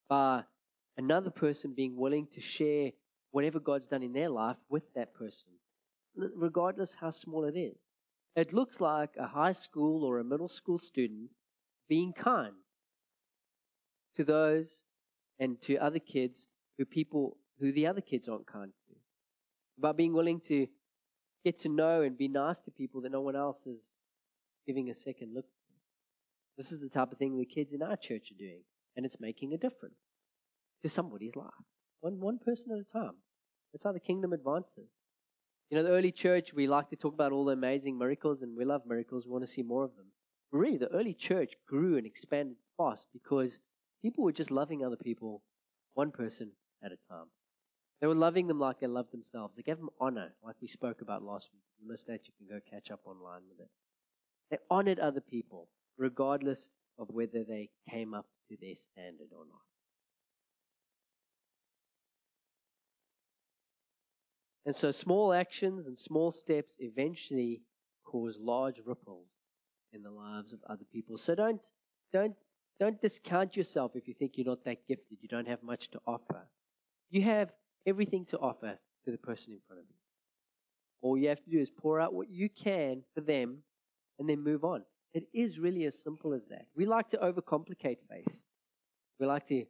by 0.08 0.44
another 0.98 1.30
person 1.30 1.74
being 1.76 1.98
willing 1.98 2.28
to 2.32 2.42
share 2.42 2.92
whatever 3.32 3.60
God's 3.60 3.88
done 3.88 4.04
in 4.04 4.14
their 4.14 4.30
life 4.30 4.58
with 4.70 4.84
that 4.96 5.14
person, 5.14 5.50
regardless 6.36 6.96
how 7.00 7.12
small 7.12 7.46
it 7.46 7.58
is. 7.58 7.78
It 8.36 8.54
looks 8.54 8.80
like 8.80 9.12
a 9.18 9.28
high 9.28 9.52
school 9.52 10.04
or 10.04 10.20
a 10.20 10.24
middle 10.24 10.48
school 10.50 10.78
student 10.78 11.30
being 11.90 12.14
kind 12.14 12.54
to 14.16 14.24
those 14.24 14.84
and 15.40 15.62
to 15.64 15.78
other 15.78 16.00
kids 16.00 16.46
who 16.78 16.86
people 16.86 17.38
who 17.60 17.72
the 17.72 17.88
other 17.88 18.02
kids 18.02 18.28
aren't 18.28 18.48
kind 18.48 18.72
to. 18.88 18.96
About 19.80 19.98
being 19.98 20.14
willing 20.14 20.40
to 20.48 20.68
get 21.44 21.60
to 21.60 21.70
know 21.70 22.02
and 22.02 22.18
be 22.18 22.28
nice 22.28 22.60
to 22.60 22.72
people 22.72 23.02
that 23.02 23.12
no 23.12 23.22
one 23.22 23.36
else 23.36 23.66
is 23.66 23.90
giving 24.66 24.90
a 24.90 24.96
second 24.96 25.34
look. 25.34 25.46
This 26.58 26.72
is 26.72 26.80
the 26.80 26.90
type 26.90 27.12
of 27.12 27.18
thing 27.18 27.38
the 27.38 27.46
kids 27.46 27.74
in 27.74 27.82
our 27.82 27.96
church 27.96 28.32
are 28.32 28.38
doing, 28.38 28.62
and 28.96 29.06
it's 29.06 29.20
making 29.20 29.54
a 29.54 29.58
difference 29.58 29.98
to 30.84 30.90
somebody's 30.90 31.36
life. 31.36 31.54
One, 32.02 32.20
one 32.20 32.40
person 32.40 32.72
at 32.72 32.80
a 32.80 33.00
time. 33.00 33.16
That's 33.72 33.84
how 33.84 33.92
the 33.92 34.00
kingdom 34.00 34.34
advances. 34.34 34.90
You 35.70 35.78
know, 35.78 35.84
the 35.84 35.92
early 35.92 36.12
church, 36.14 36.54
we 36.54 36.66
like 36.68 36.90
to 36.90 36.96
talk 36.96 37.14
about 37.14 37.34
all 37.34 37.46
the 37.46 37.52
amazing 37.52 37.98
miracles, 37.98 38.42
and 38.42 38.56
we 38.56 38.64
love 38.64 38.84
miracles. 38.86 39.26
We 39.26 39.32
want 39.32 39.44
to 39.44 39.52
see 39.52 39.64
more 39.64 39.84
of 39.84 39.96
them. 39.98 40.06
But 40.52 40.60
really, 40.60 40.78
the 40.78 40.92
early 40.94 41.14
church 41.14 41.56
grew 41.68 41.98
and 41.98 42.06
expanded 42.06 42.56
fast 42.78 43.08
because 43.12 43.60
people 44.02 44.24
were 44.24 44.32
just 44.32 44.50
loving 44.50 44.86
other 44.86 44.96
people, 44.96 45.42
one 45.94 46.12
person 46.12 46.52
at 46.82 46.94
a 46.94 46.98
time. 47.10 47.28
They 48.00 48.08
were 48.08 48.16
loving 48.16 48.48
them 48.48 48.60
like 48.60 48.80
they 48.80 48.88
loved 48.88 49.12
themselves. 49.12 49.56
They 49.56 49.64
gave 49.64 49.78
them 49.78 49.90
honor, 50.00 50.32
like 50.42 50.56
we 50.62 50.68
spoke 50.68 51.02
about 51.02 51.24
last 51.24 51.50
week. 51.52 51.64
If 51.76 51.84
you 51.84 51.90
missed 51.90 52.08
that, 52.08 52.28
you 52.28 52.34
can 52.38 52.48
go 52.48 52.62
catch 52.70 52.92
up 52.92 53.02
online 53.06 53.42
with 53.50 53.60
it. 53.60 53.70
They 54.52 54.58
honored 54.70 55.00
other 55.00 55.22
people, 55.22 55.68
regardless 55.98 56.70
of 56.98 57.10
whether 57.10 57.44
they 57.44 57.70
came 57.90 58.14
up 58.14 58.28
to 58.50 58.58
their 58.62 58.76
standard 58.78 59.30
or 59.38 59.46
not. 59.46 59.67
And 64.68 64.76
so 64.76 64.92
small 64.92 65.32
actions 65.32 65.88
and 65.88 65.98
small 65.98 66.30
steps 66.30 66.76
eventually 66.80 67.62
cause 68.04 68.38
large 68.38 68.82
ripples 68.86 69.30
in 69.94 70.04
the 70.04 70.12
lives 70.12 70.52
of 70.52 70.60
other 70.70 70.84
people. 70.92 71.18
So 71.18 71.36
don't, 71.36 71.62
don't, 72.12 72.36
don't 72.78 73.02
discount 73.02 73.56
yourself 73.56 73.94
if 73.96 74.10
you 74.10 74.14
think 74.14 74.34
you're 74.36 74.46
not 74.46 74.66
that 74.66 74.86
gifted, 74.86 75.20
you 75.22 75.30
don't 75.30 75.48
have 75.48 75.64
much 75.64 75.90
to 75.92 76.02
offer. 76.06 76.50
You 77.10 77.22
have 77.22 77.54
everything 77.86 78.26
to 78.26 78.40
offer 78.40 78.78
to 79.06 79.12
the 79.12 79.18
person 79.18 79.54
in 79.54 79.60
front 79.66 79.84
of 79.84 79.86
you. 79.88 79.96
All 81.02 81.18
you 81.18 81.30
have 81.30 81.42
to 81.46 81.50
do 81.50 81.60
is 81.60 81.70
pour 81.70 82.02
out 82.02 82.14
what 82.14 82.30
you 82.30 82.50
can 82.50 83.04
for 83.16 83.22
them 83.22 83.60
and 84.20 84.30
then 84.30 84.44
move 84.44 84.66
on. 84.66 84.84
It 85.14 85.30
is 85.34 85.60
really 85.60 85.86
as 85.86 85.98
simple 85.98 86.34
as 86.34 86.44
that. 86.50 86.66
We 86.76 86.86
like 86.86 87.10
to 87.12 87.18
overcomplicate 87.20 88.00
faith. 88.10 88.28
We 89.18 89.28
like 89.28 89.48
to, 89.48 89.64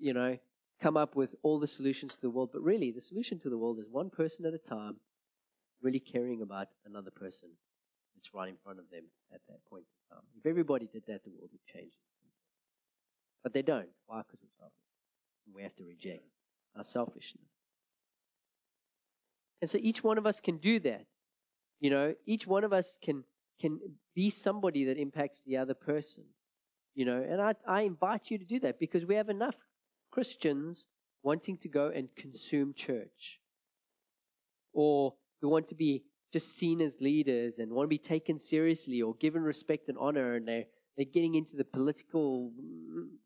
you 0.00 0.14
know, 0.14 0.36
come 0.82 0.96
up 0.96 1.14
with 1.14 1.34
all 1.42 1.60
the 1.60 1.66
solutions 1.66 2.14
to 2.16 2.20
the 2.20 2.30
world, 2.30 2.50
but 2.52 2.60
really 2.60 2.90
the 2.90 3.00
solution 3.00 3.38
to 3.38 3.48
the 3.48 3.56
world 3.56 3.78
is 3.78 3.86
one 3.88 4.10
person 4.10 4.44
at 4.44 4.52
a 4.52 4.58
time, 4.58 4.96
really 5.80 6.00
caring 6.00 6.42
about 6.42 6.66
another 6.84 7.10
person 7.10 7.48
that's 8.16 8.34
right 8.34 8.48
in 8.48 8.56
front 8.64 8.80
of 8.80 8.84
them 8.90 9.04
at 9.32 9.40
that 9.48 9.64
point 9.70 9.84
in 9.84 10.16
time. 10.16 10.24
If 10.36 10.44
everybody 10.44 10.88
did 10.92 11.04
that, 11.06 11.22
the 11.22 11.30
world 11.30 11.50
would 11.52 11.66
change. 11.72 11.92
But 13.44 13.52
they 13.52 13.62
don't. 13.62 13.88
Why? 14.06 14.22
Because 14.22 14.40
we're 14.42 14.58
selfish. 14.58 14.76
We 15.54 15.62
have 15.62 15.76
to 15.76 15.84
reject 15.84 16.24
our 16.76 16.84
selfishness. 16.84 17.46
And 19.60 19.70
so 19.70 19.78
each 19.80 20.02
one 20.02 20.18
of 20.18 20.26
us 20.26 20.40
can 20.40 20.56
do 20.56 20.80
that. 20.80 21.04
You 21.80 21.90
know, 21.90 22.14
each 22.26 22.46
one 22.46 22.64
of 22.64 22.72
us 22.72 22.98
can 23.02 23.24
can 23.60 23.78
be 24.14 24.30
somebody 24.30 24.84
that 24.86 24.98
impacts 24.98 25.42
the 25.46 25.56
other 25.56 25.74
person. 25.74 26.24
You 26.94 27.04
know, 27.04 27.24
and 27.28 27.40
I, 27.40 27.54
I 27.66 27.82
invite 27.82 28.30
you 28.30 28.38
to 28.38 28.44
do 28.44 28.58
that 28.60 28.80
because 28.80 29.04
we 29.04 29.14
have 29.14 29.28
enough 29.28 29.54
Christians 30.12 30.86
wanting 31.24 31.56
to 31.58 31.68
go 31.68 31.88
and 31.88 32.14
consume 32.14 32.74
church, 32.74 33.40
or 34.72 35.14
who 35.40 35.48
want 35.48 35.66
to 35.68 35.74
be 35.74 36.04
just 36.32 36.56
seen 36.56 36.80
as 36.80 36.96
leaders 37.00 37.54
and 37.58 37.72
want 37.72 37.86
to 37.86 37.88
be 37.88 37.98
taken 37.98 38.38
seriously 38.38 39.02
or 39.02 39.14
given 39.16 39.42
respect 39.42 39.88
and 39.88 39.98
honor, 39.98 40.34
and 40.34 40.46
they're, 40.46 40.64
they're 40.96 41.06
getting 41.06 41.34
into 41.34 41.56
the 41.56 41.64
political 41.64 42.52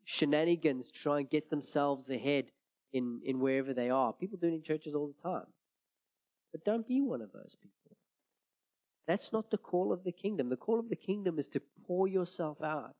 shenanigans 0.03 0.91
to 0.91 0.99
try 0.99 1.19
and 1.19 1.29
get 1.29 1.49
themselves 1.49 2.09
ahead 2.09 2.45
in, 2.93 3.21
in 3.23 3.39
wherever 3.39 3.73
they 3.73 3.89
are. 3.89 4.13
People 4.13 4.37
do 4.41 4.47
it 4.47 4.53
in 4.53 4.63
churches 4.63 4.95
all 4.95 5.07
the 5.07 5.29
time. 5.29 5.47
But 6.51 6.65
don't 6.65 6.87
be 6.87 7.01
one 7.01 7.21
of 7.21 7.31
those 7.31 7.55
people. 7.61 7.97
That's 9.07 9.31
not 9.31 9.51
the 9.51 9.57
call 9.57 9.93
of 9.93 10.03
the 10.03 10.11
kingdom. 10.11 10.49
The 10.49 10.57
call 10.57 10.79
of 10.79 10.89
the 10.89 10.95
kingdom 10.95 11.39
is 11.39 11.47
to 11.49 11.61
pour 11.85 12.07
yourself 12.07 12.61
out, 12.61 12.95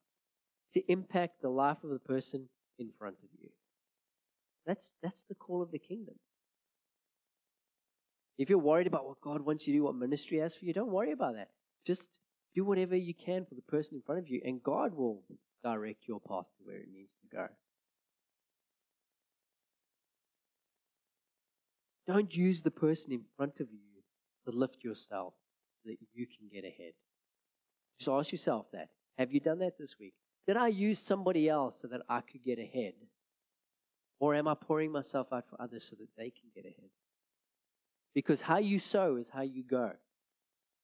to 0.74 0.92
impact 0.92 1.42
the 1.42 1.50
life 1.50 1.84
of 1.84 1.90
the 1.90 2.00
person 2.00 2.48
in 2.80 2.90
front 2.98 3.18
of 3.24 3.30
you. 3.42 3.50
That's, 4.68 4.92
that's 5.02 5.24
the 5.24 5.36
call 5.36 5.62
of 5.62 5.72
the 5.72 5.80
kingdom. 5.80 6.16
If 8.38 8.50
you're 8.50 8.60
worried 8.60 8.86
about 8.86 9.08
what 9.08 9.22
God 9.22 9.42
wants 9.42 9.66
you 9.66 9.74
to 9.74 9.80
do, 9.80 9.84
what 9.86 9.96
ministry 9.96 10.38
has 10.40 10.54
for 10.54 10.66
you, 10.66 10.74
don't 10.74 10.92
worry 10.92 11.14
about 11.14 11.36
that. 11.36 11.50
Just 11.86 12.10
do 12.54 12.66
whatever 12.66 12.96
you 12.96 13.14
can 13.14 13.46
for 13.46 13.56
the 13.56 13.62
person 13.62 13.96
in 13.96 14.02
front 14.02 14.20
of 14.20 14.28
you, 14.28 14.42
and 14.46 14.62
God 14.62 14.94
will 14.94 15.24
direct 15.64 16.08
your 16.08 16.20
path 16.20 16.46
to 16.58 16.64
where 16.66 16.78
it 16.78 16.90
needs 16.94 17.14
to 17.22 17.36
go. 17.36 17.48
Don't 22.06 22.36
use 22.36 22.62
the 22.62 22.72
person 22.72 23.12
in 23.12 23.22
front 23.36 23.60
of 23.60 23.68
you 23.72 24.02
to 24.46 24.58
lift 24.58 24.84
yourself 24.84 25.34
so 25.84 25.90
that 25.90 25.98
you 26.14 26.26
can 26.26 26.48
get 26.52 26.66
ahead. 26.66 26.94
Just 28.00 28.10
ask 28.10 28.32
yourself 28.32 28.68
that. 28.74 28.90
Have 29.18 29.34
you 29.34 29.40
done 29.40 29.60
that 29.60 29.78
this 29.80 29.96
week? 30.00 30.14
Did 30.46 30.58
I 30.58 30.68
use 30.68 31.00
somebody 31.00 31.50
else 31.50 31.78
so 31.82 31.88
that 31.88 32.02
I 32.08 32.22
could 32.22 32.44
get 32.46 32.60
ahead? 32.60 32.94
Or 34.20 34.34
am 34.36 34.48
I 34.48 34.56
pouring 34.56 34.92
myself 34.92 35.28
out 35.32 35.46
for 35.50 35.62
others 35.62 35.84
so 35.84 35.96
that 36.00 36.08
they 36.18 36.32
can 36.32 36.50
get 36.56 36.66
ahead? 36.66 36.90
Because 38.14 38.42
how 38.42 38.58
you 38.58 38.80
sow 38.80 39.18
is 39.18 39.28
how 39.32 39.44
you 39.44 39.64
go. 39.64 39.92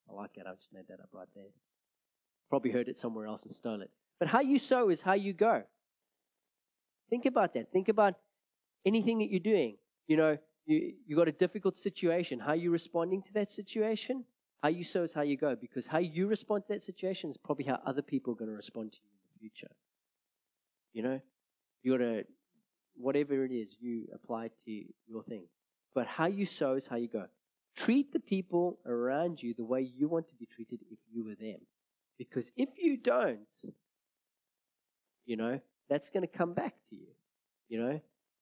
I 0.09 0.13
like 0.13 0.35
that. 0.35 0.45
I 0.45 0.53
just 0.53 0.71
made 0.71 0.87
that 0.89 0.99
up 0.99 1.09
right 1.11 1.27
there. 1.33 1.45
Probably 2.49 2.71
heard 2.71 2.89
it 2.89 2.99
somewhere 2.99 3.25
else 3.25 3.43
and 3.43 3.51
stole 3.51 3.81
it. 3.81 3.89
But 4.19 4.27
how 4.27 4.41
you 4.41 4.59
sow 4.59 4.89
is 4.89 5.01
how 5.01 5.13
you 5.13 5.33
go. 5.33 5.63
Think 7.09 7.25
about 7.25 7.53
that. 7.55 7.71
Think 7.71 7.89
about 7.89 8.15
anything 8.85 9.19
that 9.19 9.29
you're 9.31 9.39
doing. 9.39 9.77
You 10.07 10.17
know, 10.17 10.37
you, 10.65 10.93
you 11.07 11.15
got 11.15 11.27
a 11.27 11.31
difficult 11.31 11.77
situation. 11.77 12.39
How 12.39 12.49
are 12.49 12.55
you 12.55 12.69
responding 12.71 13.23
to 13.23 13.33
that 13.33 13.51
situation? 13.51 14.23
How 14.61 14.69
you 14.69 14.83
sow 14.83 15.03
is 15.03 15.13
how 15.13 15.23
you 15.23 15.37
go. 15.37 15.55
Because 15.55 15.87
how 15.87 15.97
you 15.97 16.27
respond 16.27 16.63
to 16.67 16.73
that 16.73 16.83
situation 16.83 17.31
is 17.31 17.37
probably 17.37 17.65
how 17.65 17.79
other 17.85 18.01
people 18.01 18.33
are 18.33 18.37
going 18.37 18.49
to 18.49 18.55
respond 18.55 18.91
to 18.91 18.97
you 19.01 19.09
in 19.09 19.19
the 19.33 19.39
future. 19.39 19.73
You 20.93 21.03
know, 21.03 21.21
you 21.81 21.91
got 21.91 22.03
to, 22.03 22.23
whatever 22.95 23.43
it 23.45 23.51
is, 23.51 23.75
you 23.79 24.07
apply 24.13 24.49
to 24.65 24.83
your 25.07 25.23
thing. 25.23 25.45
But 25.95 26.07
how 26.07 26.27
you 26.27 26.45
sow 26.45 26.73
is 26.73 26.87
how 26.87 26.95
you 26.95 27.07
go. 27.07 27.25
Treat 27.75 28.13
the 28.13 28.19
people 28.19 28.79
around 28.85 29.41
you 29.41 29.53
the 29.53 29.63
way 29.63 29.81
you 29.81 30.07
want 30.07 30.27
to 30.29 30.35
be 30.35 30.45
treated 30.45 30.79
if 30.91 30.99
you 31.11 31.25
were 31.25 31.35
them. 31.35 31.59
Because 32.17 32.45
if 32.55 32.69
you 32.77 32.97
don't, 32.97 33.39
you 35.25 35.37
know, 35.37 35.59
that's 35.89 36.09
going 36.09 36.21
to 36.21 36.37
come 36.37 36.53
back 36.53 36.73
to 36.89 36.95
you. 36.95 37.07
You 37.69 37.79
know, 37.79 38.01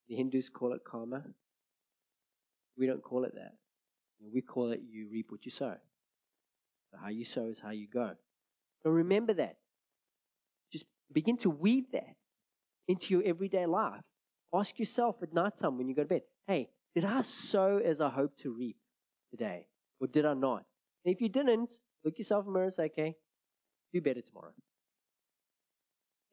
the 0.09 0.15
Hindus 0.15 0.49
call 0.49 0.73
it 0.73 0.81
karma. 0.85 1.23
We 2.77 2.87
don't 2.87 3.01
call 3.01 3.23
it 3.23 3.35
that. 3.35 3.53
We 4.33 4.41
call 4.41 4.71
it 4.71 4.81
you 4.89 5.07
reap 5.11 5.31
what 5.31 5.45
you 5.45 5.51
sow. 5.51 5.75
So 6.91 6.97
how 7.01 7.09
you 7.09 7.25
sow 7.25 7.47
is 7.47 7.59
how 7.59 7.71
you 7.71 7.87
go. 7.87 8.11
But 8.83 8.91
remember 8.91 9.33
that. 9.33 9.57
Just 10.71 10.85
begin 11.11 11.37
to 11.37 11.49
weave 11.49 11.91
that 11.93 12.15
into 12.87 13.13
your 13.13 13.23
everyday 13.23 13.65
life. 13.65 14.01
Ask 14.53 14.79
yourself 14.79 15.17
at 15.21 15.33
night 15.33 15.57
time 15.57 15.77
when 15.77 15.87
you 15.87 15.95
go 15.95 16.03
to 16.03 16.09
bed, 16.09 16.23
hey, 16.47 16.69
did 16.93 17.05
I 17.05 17.21
sow 17.21 17.77
as 17.77 18.01
I 18.01 18.09
hope 18.09 18.37
to 18.39 18.51
reap 18.51 18.77
today? 19.29 19.67
Or 19.99 20.07
did 20.07 20.25
I 20.25 20.33
not? 20.33 20.65
And 21.05 21.15
if 21.15 21.21
you 21.21 21.29
didn't, 21.29 21.71
look 22.03 22.17
yourself 22.17 22.45
in 22.45 22.51
the 22.51 22.53
mirror 22.53 22.65
and 22.65 22.73
say, 22.73 22.85
okay, 22.85 23.15
do 23.93 24.01
better 24.01 24.21
tomorrow. 24.21 24.53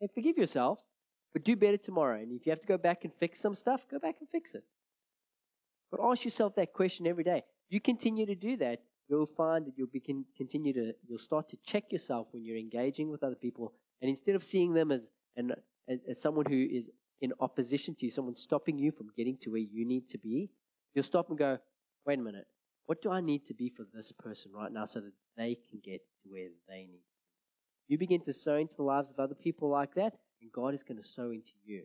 And 0.00 0.10
forgive 0.12 0.36
yourself, 0.36 0.80
but 1.32 1.44
do 1.44 1.56
better 1.56 1.76
tomorrow. 1.76 2.18
And 2.20 2.32
if 2.32 2.46
you 2.46 2.50
have 2.50 2.60
to 2.60 2.66
go 2.66 2.78
back 2.78 3.04
and 3.04 3.12
fix 3.20 3.40
some 3.40 3.54
stuff, 3.54 3.82
go 3.90 3.98
back 3.98 4.16
and 4.20 4.28
fix 4.30 4.54
it. 4.54 4.64
But 5.90 6.00
ask 6.02 6.24
yourself 6.24 6.54
that 6.56 6.72
question 6.72 7.06
every 7.06 7.24
day. 7.24 7.44
You 7.68 7.80
continue 7.80 8.26
to 8.26 8.34
do 8.34 8.56
that, 8.58 8.80
you'll 9.08 9.26
find 9.26 9.66
that 9.66 9.74
you'll 9.76 9.88
begin, 9.88 10.24
continue 10.36 10.72
to, 10.72 10.94
you'll 11.06 11.18
start 11.18 11.48
to 11.50 11.58
check 11.64 11.92
yourself 11.92 12.28
when 12.32 12.44
you're 12.44 12.56
engaging 12.56 13.10
with 13.10 13.22
other 13.22 13.34
people. 13.34 13.74
And 14.00 14.10
instead 14.10 14.34
of 14.34 14.44
seeing 14.44 14.72
them 14.72 14.92
as, 14.92 15.00
an, 15.36 15.52
as, 15.88 15.98
as 16.08 16.20
someone 16.20 16.46
who 16.46 16.66
is 16.70 16.84
in 17.20 17.32
opposition 17.40 17.94
to 17.96 18.06
you, 18.06 18.12
someone 18.12 18.36
stopping 18.36 18.78
you 18.78 18.92
from 18.92 19.08
getting 19.16 19.36
to 19.42 19.50
where 19.50 19.60
you 19.60 19.84
need 19.84 20.08
to 20.10 20.18
be, 20.18 20.50
you'll 20.94 21.04
stop 21.04 21.28
and 21.30 21.38
go, 21.38 21.58
wait 22.06 22.18
a 22.18 22.22
minute, 22.22 22.46
what 22.86 23.02
do 23.02 23.10
I 23.10 23.20
need 23.20 23.46
to 23.46 23.54
be 23.54 23.68
for 23.68 23.84
this 23.92 24.12
person 24.12 24.52
right 24.54 24.72
now 24.72 24.86
so 24.86 25.00
that 25.00 25.12
they 25.36 25.58
can 25.68 25.80
get 25.82 26.00
to 26.22 26.30
where 26.30 26.48
they 26.68 26.80
need 26.80 26.86
to 26.86 27.12
be? 27.12 27.18
you 27.88 27.96
begin 27.96 28.20
to 28.20 28.32
sow 28.32 28.56
into 28.56 28.76
the 28.76 28.82
lives 28.82 29.10
of 29.10 29.18
other 29.18 29.34
people 29.34 29.68
like 29.70 29.94
that, 29.94 30.12
and 30.40 30.52
God 30.52 30.74
is 30.74 30.82
going 30.82 31.02
to 31.02 31.08
sow 31.08 31.30
into 31.30 31.52
you. 31.64 31.84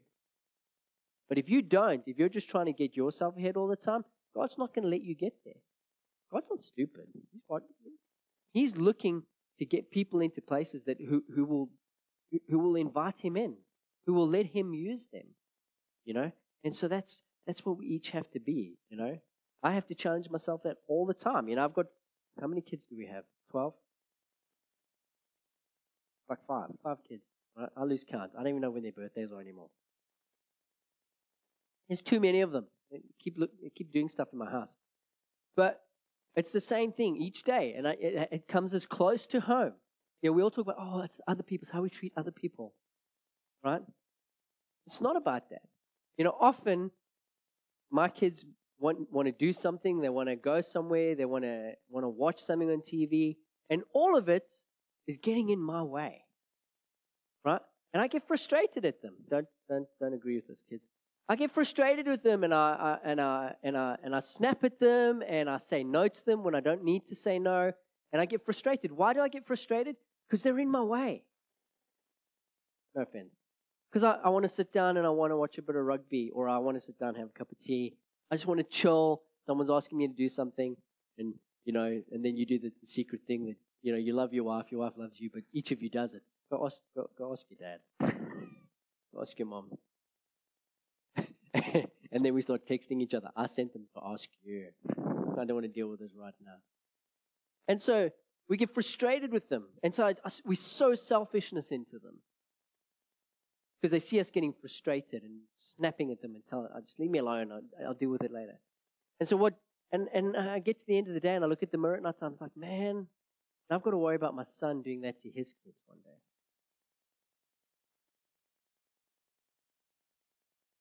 But 1.29 1.37
if 1.37 1.49
you 1.49 1.61
don't, 1.61 2.03
if 2.05 2.19
you're 2.19 2.29
just 2.29 2.49
trying 2.49 2.65
to 2.65 2.73
get 2.73 2.95
yourself 2.95 3.37
ahead 3.37 3.55
all 3.55 3.67
the 3.67 3.77
time, 3.77 4.03
God's 4.35 4.57
not 4.57 4.75
going 4.75 4.83
to 4.83 4.89
let 4.89 5.01
you 5.01 5.15
get 5.15 5.33
there. 5.45 5.61
God's 6.31 6.47
not 6.49 6.63
stupid. 6.63 7.05
He's 8.51 8.75
looking 8.75 9.23
to 9.59 9.65
get 9.65 9.91
people 9.91 10.19
into 10.19 10.41
places 10.41 10.83
that 10.85 10.97
who, 10.99 11.23
who 11.33 11.45
will 11.45 11.69
who 12.49 12.57
will 12.57 12.75
invite 12.75 13.19
him 13.19 13.37
in, 13.37 13.53
who 14.05 14.13
will 14.13 14.27
let 14.27 14.47
him 14.47 14.73
use 14.73 15.07
them. 15.11 15.27
You 16.05 16.13
know? 16.13 16.31
And 16.63 16.75
so 16.75 16.87
that's 16.87 17.21
that's 17.45 17.65
what 17.65 17.77
we 17.77 17.85
each 17.87 18.11
have 18.11 18.29
to 18.31 18.39
be, 18.39 18.77
you 18.89 18.97
know. 18.97 19.17
I 19.61 19.73
have 19.73 19.87
to 19.87 19.95
challenge 19.95 20.29
myself 20.29 20.63
that 20.63 20.77
all 20.87 21.05
the 21.05 21.13
time. 21.13 21.47
You 21.47 21.55
know, 21.55 21.63
I've 21.63 21.73
got 21.73 21.85
how 22.39 22.47
many 22.47 22.61
kids 22.61 22.85
do 22.85 22.97
we 22.97 23.05
have? 23.07 23.23
Twelve? 23.51 23.73
Like 26.29 26.39
five, 26.47 26.69
five 26.83 26.97
kids. 27.07 27.23
I, 27.77 27.83
lose 27.83 28.03
count. 28.03 28.31
I 28.33 28.39
don't 28.39 28.47
even 28.47 28.61
know 28.61 28.71
when 28.71 28.81
their 28.81 28.91
birthdays 28.91 29.31
are 29.31 29.39
anymore. 29.39 29.69
There's 31.87 32.01
too 32.01 32.19
many 32.19 32.41
of 32.41 32.51
them. 32.51 32.65
I 32.91 32.97
keep 33.19 33.37
look, 33.37 33.51
I 33.63 33.69
keep 33.75 33.91
doing 33.91 34.09
stuff 34.09 34.29
in 34.33 34.39
my 34.39 34.49
house, 34.49 34.73
but 35.55 35.81
it's 36.35 36.51
the 36.51 36.61
same 36.61 36.91
thing 36.91 37.17
each 37.17 37.43
day, 37.43 37.73
and 37.77 37.87
I, 37.87 37.91
it, 37.99 38.29
it 38.31 38.47
comes 38.47 38.73
as 38.73 38.85
close 38.85 39.27
to 39.27 39.39
home. 39.39 39.73
Yeah, 40.21 40.31
we 40.31 40.41
all 40.41 40.49
talk 40.49 40.65
about 40.65 40.77
oh, 40.79 41.01
it's 41.01 41.19
other 41.27 41.43
people's 41.43 41.69
how 41.69 41.81
we 41.81 41.89
treat 41.89 42.13
other 42.17 42.31
people, 42.31 42.73
right? 43.63 43.81
It's 44.85 45.01
not 45.01 45.15
about 45.15 45.49
that. 45.49 45.61
You 46.17 46.25
know, 46.25 46.35
often 46.39 46.91
my 47.91 48.09
kids 48.09 48.45
want 48.79 49.11
want 49.11 49.27
to 49.27 49.31
do 49.31 49.53
something. 49.53 49.99
They 49.99 50.09
want 50.09 50.29
to 50.29 50.35
go 50.35 50.61
somewhere. 50.61 51.15
They 51.15 51.25
want 51.25 51.43
to 51.43 51.73
want 51.89 52.03
to 52.03 52.09
watch 52.09 52.43
something 52.43 52.69
on 52.69 52.81
TV, 52.81 53.37
and 53.69 53.83
all 53.93 54.17
of 54.17 54.29
it 54.29 54.51
is 55.07 55.17
getting 55.17 55.49
in 55.49 55.59
my 55.59 55.81
way. 55.81 56.23
Right? 57.45 57.61
And 57.93 58.01
I 58.01 58.07
get 58.07 58.27
frustrated 58.27 58.85
at 58.85 59.01
them. 59.01 59.13
Don't, 59.29 59.47
don't, 59.69 59.87
don't 59.99 60.13
agree 60.13 60.35
with 60.35 60.47
this, 60.47 60.63
kids. 60.67 60.87
I 61.29 61.35
get 61.35 61.51
frustrated 61.51 62.07
with 62.07 62.23
them 62.23 62.43
and 62.43 62.53
I, 62.53 62.57
I, 63.03 63.09
and 63.09 63.21
I, 63.21 63.53
and 63.63 63.77
I, 63.77 63.95
and 64.03 64.15
I 64.15 64.19
snap 64.19 64.63
at 64.63 64.79
them 64.79 65.23
and 65.27 65.49
I 65.49 65.57
say 65.57 65.83
no 65.83 66.07
to 66.07 66.25
them 66.25 66.43
when 66.43 66.53
I 66.55 66.59
don't 66.59 66.83
need 66.83 67.07
to 67.07 67.15
say 67.15 67.39
no. 67.39 67.71
And 68.11 68.21
I 68.21 68.25
get 68.25 68.43
frustrated. 68.43 68.91
Why 68.91 69.13
do 69.13 69.21
I 69.21 69.29
get 69.29 69.45
frustrated? 69.45 69.95
Because 70.27 70.43
they're 70.43 70.59
in 70.59 70.69
my 70.69 70.81
way. 70.81 71.23
No 72.95 73.03
offense. 73.03 73.33
Because 73.93 74.03
I, 74.03 74.25
I 74.25 74.29
want 74.29 74.41
to 74.41 74.49
sit 74.49 74.73
down 74.73 74.97
and 74.97 75.05
I 75.05 75.11
want 75.11 75.31
to 75.31 75.37
watch 75.37 75.59
a 75.59 75.61
bit 75.61 75.75
of 75.75 75.85
rugby 75.85 76.31
or 76.33 76.49
I 76.49 76.57
want 76.57 76.77
to 76.77 76.81
sit 76.81 76.97
down 76.97 77.09
and 77.09 77.17
have 77.19 77.27
a 77.29 77.37
cup 77.37 77.51
of 77.51 77.59
tea. 77.59 77.93
I 78.31 78.35
just 78.35 78.47
want 78.47 78.57
to 78.57 78.63
chill. 78.63 79.21
Someone's 79.45 79.69
asking 79.69 79.99
me 79.99 80.07
to 80.07 80.13
do 80.15 80.29
something 80.29 80.75
and, 81.19 81.35
you 81.63 81.73
know, 81.73 82.01
and 82.11 82.25
then 82.25 82.35
you 82.35 82.47
do 82.47 82.57
the, 82.57 82.71
the 82.81 82.87
secret 82.87 83.21
thing 83.27 83.45
that 83.45 83.55
you 83.83 83.91
know, 83.91 83.99
you 83.99 84.13
love 84.13 84.33
your 84.33 84.45
wife, 84.45 84.71
your 84.71 84.79
wife 84.79 84.93
loves 84.97 85.19
you, 85.19 85.29
but 85.31 85.43
each 85.53 85.71
of 85.71 85.81
you 85.81 85.89
does 85.89 86.13
it. 86.13 86.23
Go 86.49 86.65
ask, 86.65 86.81
go, 86.95 87.07
go 87.17 87.33
ask 87.33 87.43
your 87.49 87.59
dad. 87.59 88.15
Go 89.13 89.21
ask 89.21 89.37
your 89.37 89.47
mom. 89.47 89.69
and 91.53 92.25
then 92.25 92.33
we 92.33 92.41
start 92.41 92.67
texting 92.67 93.01
each 93.01 93.13
other. 93.13 93.29
I 93.35 93.47
sent 93.47 93.73
them 93.73 93.83
to 93.93 94.01
ask 94.03 94.27
you. 94.43 94.69
I 94.89 95.45
don't 95.45 95.53
want 95.53 95.65
to 95.65 95.71
deal 95.71 95.87
with 95.87 95.99
this 95.99 96.13
right 96.17 96.33
now. 96.43 96.55
And 97.67 97.79
so 97.81 98.09
we 98.49 98.57
get 98.57 98.73
frustrated 98.73 99.31
with 99.31 99.49
them. 99.49 99.65
And 99.83 99.93
so 99.93 100.05
I, 100.07 100.15
I, 100.25 100.29
we 100.45 100.55
sow 100.55 100.95
selfishness 100.95 101.69
into 101.69 101.99
them. 101.99 102.15
Because 103.83 103.91
they 103.91 103.99
see 103.99 104.21
us 104.21 104.31
getting 104.31 104.53
frustrated 104.53 105.23
and 105.23 105.41
snapping 105.57 106.09
at 106.09 106.21
them 106.21 106.35
and 106.35 106.43
telling, 106.49 106.69
oh, 106.73 106.79
just 106.79 106.97
leave 107.01 107.11
me 107.11 107.19
alone. 107.19 107.51
I'll, 107.51 107.87
I'll 107.87 107.93
deal 107.93 108.11
with 108.11 108.23
it 108.23 108.31
later. 108.31 108.57
And 109.19 109.27
so 109.27 109.35
what, 109.35 109.55
and, 109.91 110.07
and 110.13 110.37
I 110.37 110.59
get 110.59 110.79
to 110.79 110.85
the 110.87 110.97
end 110.97 111.09
of 111.09 111.13
the 111.13 111.19
day 111.19 111.35
and 111.35 111.43
I 111.43 111.49
look 111.49 111.63
at 111.63 111.73
the 111.73 111.77
mirror 111.77 111.95
and 111.95 112.07
I'm 112.07 112.37
like, 112.39 112.55
man, 112.55 113.07
I've 113.69 113.81
got 113.81 113.91
to 113.91 113.97
worry 113.97 114.15
about 114.15 114.35
my 114.35 114.45
son 114.57 114.83
doing 114.83 115.01
that 115.01 115.21
to 115.23 115.29
his 115.29 115.53
kids 115.65 115.83
one 115.85 115.97
day. 116.05 116.17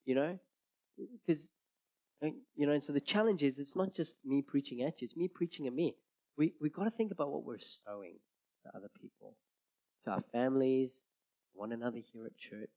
You 0.04 0.14
know? 0.14 0.38
Because, 1.26 1.50
you 2.54 2.66
know, 2.68 2.72
and 2.72 2.84
so 2.84 2.92
the 2.92 3.00
challenge 3.00 3.42
is 3.42 3.58
it's 3.58 3.74
not 3.74 3.94
just 3.94 4.14
me 4.24 4.42
preaching 4.42 4.82
at 4.82 5.02
you, 5.02 5.06
it's 5.06 5.16
me 5.16 5.26
preaching 5.26 5.66
at 5.66 5.72
me. 5.72 5.96
We, 6.38 6.52
we've 6.60 6.72
got 6.72 6.84
to 6.84 6.90
think 6.92 7.10
about 7.10 7.32
what 7.32 7.42
we're 7.42 7.58
sowing 7.58 8.14
to 8.62 8.76
other 8.76 8.90
people, 9.00 9.34
to 10.04 10.12
our 10.12 10.22
families, 10.30 11.02
one 11.52 11.72
another 11.72 11.98
here 12.12 12.26
at 12.26 12.38
church. 12.38 12.70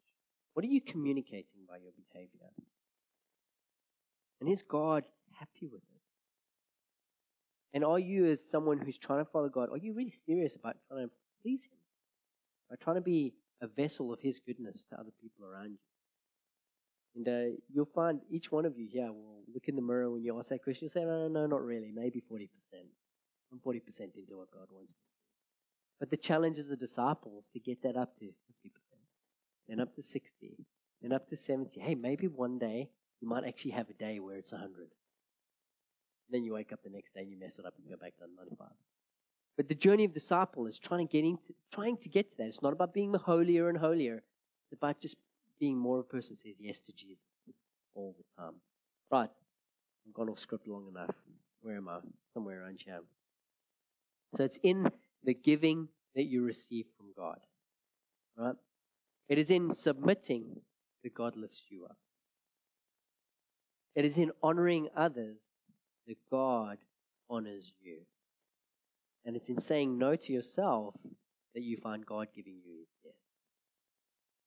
What 0.55 0.63
are 0.63 0.69
you 0.69 0.79
communicating 0.79 1.67
by 1.67 1.77
your 1.77 1.91
behavior? 1.91 2.49
And 4.39 4.49
is 4.49 4.63
God 4.63 5.03
happy 5.33 5.67
with 5.67 5.83
it? 5.83 6.01
And 7.73 7.83
are 7.83 7.99
you, 7.99 8.25
as 8.27 8.41
someone 8.49 8.79
who's 8.79 8.97
trying 8.97 9.23
to 9.23 9.29
follow 9.29 9.49
God, 9.49 9.69
are 9.69 9.77
you 9.77 9.93
really 9.93 10.13
serious 10.25 10.55
about 10.55 10.77
trying 10.87 11.07
to 11.07 11.11
please 11.41 11.59
Him? 11.63 11.77
By 12.69 12.77
trying 12.81 12.95
to 12.95 13.01
be 13.01 13.33
a 13.61 13.67
vessel 13.67 14.13
of 14.13 14.21
His 14.21 14.39
goodness 14.39 14.85
to 14.89 14.95
other 14.95 15.11
people 15.21 15.45
around 15.45 15.71
you? 15.71 15.77
And 17.17 17.27
uh, 17.27 17.55
you'll 17.69 17.89
find 17.93 18.21
each 18.31 18.49
one 18.49 18.65
of 18.65 18.77
you 18.77 18.87
here 18.89 19.11
will 19.11 19.43
look 19.53 19.67
in 19.67 19.75
the 19.75 19.81
mirror 19.81 20.09
when 20.09 20.23
you 20.23 20.39
ask 20.39 20.49
that 20.49 20.63
question. 20.63 20.85
You'll 20.85 21.01
say, 21.01 21.05
no, 21.05 21.27
no, 21.27 21.41
no, 21.41 21.47
not 21.47 21.65
really. 21.65 21.91
Maybe 21.93 22.23
40%. 22.31 22.47
I'm 23.51 23.59
40% 23.59 23.81
into 23.99 24.37
what 24.37 24.51
God 24.51 24.67
wants. 24.71 24.93
But 25.99 26.09
the 26.09 26.17
challenge 26.17 26.59
as 26.59 26.67
the 26.67 26.77
disciples 26.77 27.49
to 27.51 27.59
get 27.59 27.83
that 27.83 27.97
up 27.97 28.17
to 28.19 28.25
50%, 28.25 28.31
then 29.67 29.79
up 29.79 29.95
to 29.95 30.03
60, 30.03 30.57
then 31.01 31.11
up 31.11 31.29
to 31.29 31.37
70. 31.37 31.79
Hey, 31.79 31.95
maybe 31.95 32.27
one 32.27 32.57
day 32.59 32.89
you 33.21 33.27
might 33.27 33.45
actually 33.45 33.71
have 33.71 33.89
a 33.89 33.93
day 33.93 34.19
where 34.19 34.37
it's 34.37 34.51
100. 34.51 34.87
Then 36.29 36.43
you 36.43 36.53
wake 36.53 36.71
up 36.73 36.81
the 36.83 36.89
next 36.89 37.13
day 37.13 37.21
and 37.21 37.31
you 37.31 37.39
mess 37.39 37.53
it 37.57 37.65
up 37.65 37.73
and 37.77 37.89
go 37.89 37.97
back 37.97 38.15
to 38.17 38.23
95. 38.37 38.67
But 39.57 39.69
the 39.69 39.75
journey 39.75 40.03
of 40.03 40.13
disciple 40.13 40.67
is 40.67 40.79
trying 40.79 41.07
to 41.07 41.11
get 41.11 41.23
into, 41.23 41.53
trying 41.73 41.97
to 41.97 42.09
get 42.09 42.31
to 42.31 42.37
that. 42.37 42.47
It's 42.47 42.61
not 42.61 42.73
about 42.73 42.93
being 42.93 43.11
the 43.11 43.17
holier 43.17 43.69
and 43.69 43.77
holier. 43.77 44.23
It's 44.65 44.73
about 44.73 44.99
just 44.99 45.15
being 45.59 45.77
more 45.77 45.99
of 45.99 46.05
a 46.05 46.09
person 46.09 46.35
who 46.35 46.49
says 46.49 46.57
yes 46.59 46.81
to 46.81 46.91
Jesus 46.91 47.23
all 47.93 48.15
the 48.17 48.43
time. 48.43 48.55
Right. 49.11 49.29
I've 50.07 50.13
gone 50.13 50.29
off 50.29 50.39
script 50.39 50.67
long 50.67 50.87
enough. 50.89 51.15
Where 51.61 51.77
am 51.77 51.87
I? 51.87 51.99
Somewhere 52.33 52.61
around 52.61 52.79
here. 52.83 52.99
So 54.35 54.43
it's 54.43 54.59
in 54.63 54.91
the 55.23 55.33
giving 55.33 55.87
that 56.15 56.25
you 56.25 56.43
receive 56.43 56.85
from 56.97 57.07
God. 57.15 57.39
Right? 58.37 58.55
It 59.27 59.37
is 59.37 59.49
in 59.49 59.73
submitting 59.73 60.61
that 61.03 61.13
God 61.13 61.35
lifts 61.35 61.63
you 61.69 61.85
up. 61.85 61.97
It 63.95 64.05
is 64.05 64.17
in 64.17 64.31
honoring 64.43 64.89
others 64.95 65.37
that 66.07 66.17
God 66.29 66.77
honors 67.29 67.73
you. 67.81 67.97
And 69.25 69.35
it's 69.35 69.49
in 69.49 69.59
saying 69.59 69.97
no 69.97 70.15
to 70.15 70.33
yourself 70.33 70.95
that 71.55 71.63
you 71.63 71.77
find 71.77 72.05
God 72.05 72.27
giving 72.35 72.59
you 72.63 72.79
his 72.79 72.87
yes. 73.03 73.13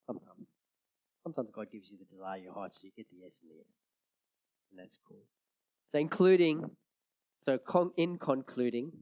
Sometimes. 0.07 0.47
Sometimes 1.25 1.51
God 1.53 1.67
gives 1.73 1.91
you 1.91 1.99
the 1.99 2.05
desire 2.05 2.39
of 2.39 2.45
your 2.45 2.53
heart, 2.53 2.75
so 2.75 2.81
you 2.85 2.91
get 2.97 3.11
the 3.11 3.17
yes 3.23 3.39
and 3.43 3.51
the 3.51 3.57
yes. 3.57 3.67
And 4.71 4.79
that's 4.79 4.99
cool. 5.07 5.25
So, 5.91 5.99
including, 5.99 6.65
so 7.45 7.59
con- 7.59 7.93
in 7.97 8.19
concluding, 8.19 8.93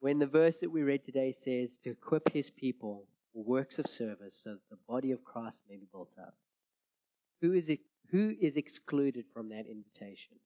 when 0.00 0.18
the 0.18 0.26
verse 0.26 0.60
that 0.60 0.70
we 0.70 0.82
read 0.82 1.04
today 1.04 1.32
says 1.32 1.78
to 1.84 1.90
equip 1.90 2.32
his 2.32 2.50
people 2.50 3.06
works 3.42 3.78
of 3.78 3.86
service 3.86 4.40
so 4.42 4.50
that 4.50 4.70
the 4.70 4.78
body 4.88 5.10
of 5.10 5.24
Christ 5.24 5.62
may 5.68 5.76
be 5.76 5.86
built 5.90 6.12
up, 6.20 6.34
who 7.40 7.52
is, 7.52 7.68
it, 7.68 7.80
who 8.10 8.34
is 8.40 8.56
excluded 8.56 9.24
from 9.32 9.48
that 9.50 9.66
invitation? 9.66 10.36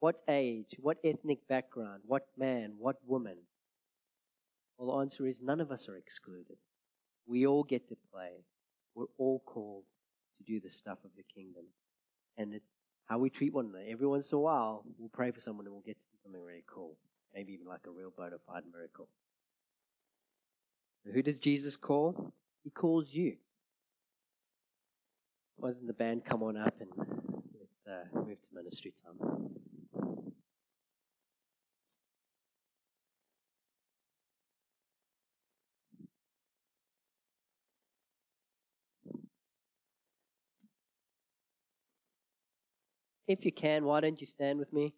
What 0.00 0.20
age? 0.28 0.76
What 0.78 0.98
ethnic 1.04 1.46
background? 1.48 2.02
What 2.06 2.26
man? 2.36 2.74
What 2.78 2.96
woman? 3.06 3.36
Well, 4.76 4.90
the 4.90 5.00
answer 5.00 5.26
is 5.26 5.40
none 5.40 5.60
of 5.60 5.70
us 5.70 5.88
are 5.88 5.96
excluded. 5.96 6.56
We 7.26 7.46
all 7.46 7.62
get 7.62 7.88
to 7.88 7.96
play. 8.12 8.44
We're 8.94 9.06
all 9.18 9.42
called 9.46 9.84
to 10.38 10.44
do 10.44 10.60
the 10.60 10.70
stuff 10.70 10.98
of 11.04 11.10
the 11.16 11.22
kingdom. 11.34 11.64
And 12.36 12.54
it's 12.54 12.68
how 13.06 13.18
we 13.18 13.30
treat 13.30 13.54
one 13.54 13.66
another. 13.66 13.84
Every 13.88 14.06
once 14.06 14.30
in 14.30 14.36
a 14.36 14.40
while, 14.40 14.84
we'll 14.98 15.10
pray 15.10 15.30
for 15.30 15.40
someone 15.40 15.66
and 15.66 15.74
we'll 15.74 15.82
get 15.82 15.98
something 16.22 16.40
really 16.40 16.64
cool. 16.66 16.96
Maybe 17.34 17.52
even 17.52 17.66
like 17.66 17.86
a 17.86 17.90
real 17.90 18.12
bona 18.16 18.36
fide 18.46 18.64
miracle. 18.72 19.08
Who 21.12 21.22
does 21.22 21.38
Jesus 21.38 21.76
call? 21.76 22.32
He 22.62 22.70
calls 22.70 23.06
you. 23.10 23.36
Why 25.56 25.70
doesn't 25.70 25.86
the 25.86 25.92
band 25.92 26.24
come 26.24 26.42
on 26.42 26.56
up 26.56 26.74
and 26.80 26.90
let's 26.96 27.86
uh, 27.88 28.18
move 28.18 28.40
to 28.40 28.48
ministry 28.54 28.92
time? 29.04 29.50
If 43.26 43.44
you 43.44 43.52
can, 43.52 43.84
why 43.84 44.00
don't 44.00 44.20
you 44.20 44.26
stand 44.26 44.58
with 44.58 44.72
me? 44.72 44.94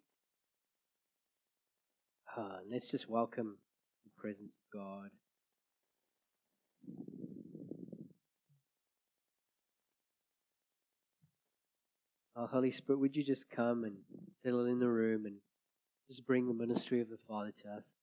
Uh, 2.35 2.57
let's 2.69 2.87
just 2.87 3.09
welcome 3.09 3.57
the 4.03 4.21
presence 4.21 4.53
of 4.53 4.79
God. 4.79 5.09
Oh, 12.37 12.47
Holy 12.47 12.71
Spirit, 12.71 12.99
would 12.99 13.15
you 13.15 13.23
just 13.23 13.49
come 13.49 13.83
and 13.83 13.95
settle 14.43 14.65
in 14.67 14.79
the 14.79 14.87
room 14.87 15.25
and 15.25 15.37
just 16.07 16.25
bring 16.27 16.47
the 16.47 16.53
ministry 16.53 17.01
of 17.01 17.09
the 17.09 17.17
Father 17.27 17.51
to 17.63 17.69
us? 17.71 17.93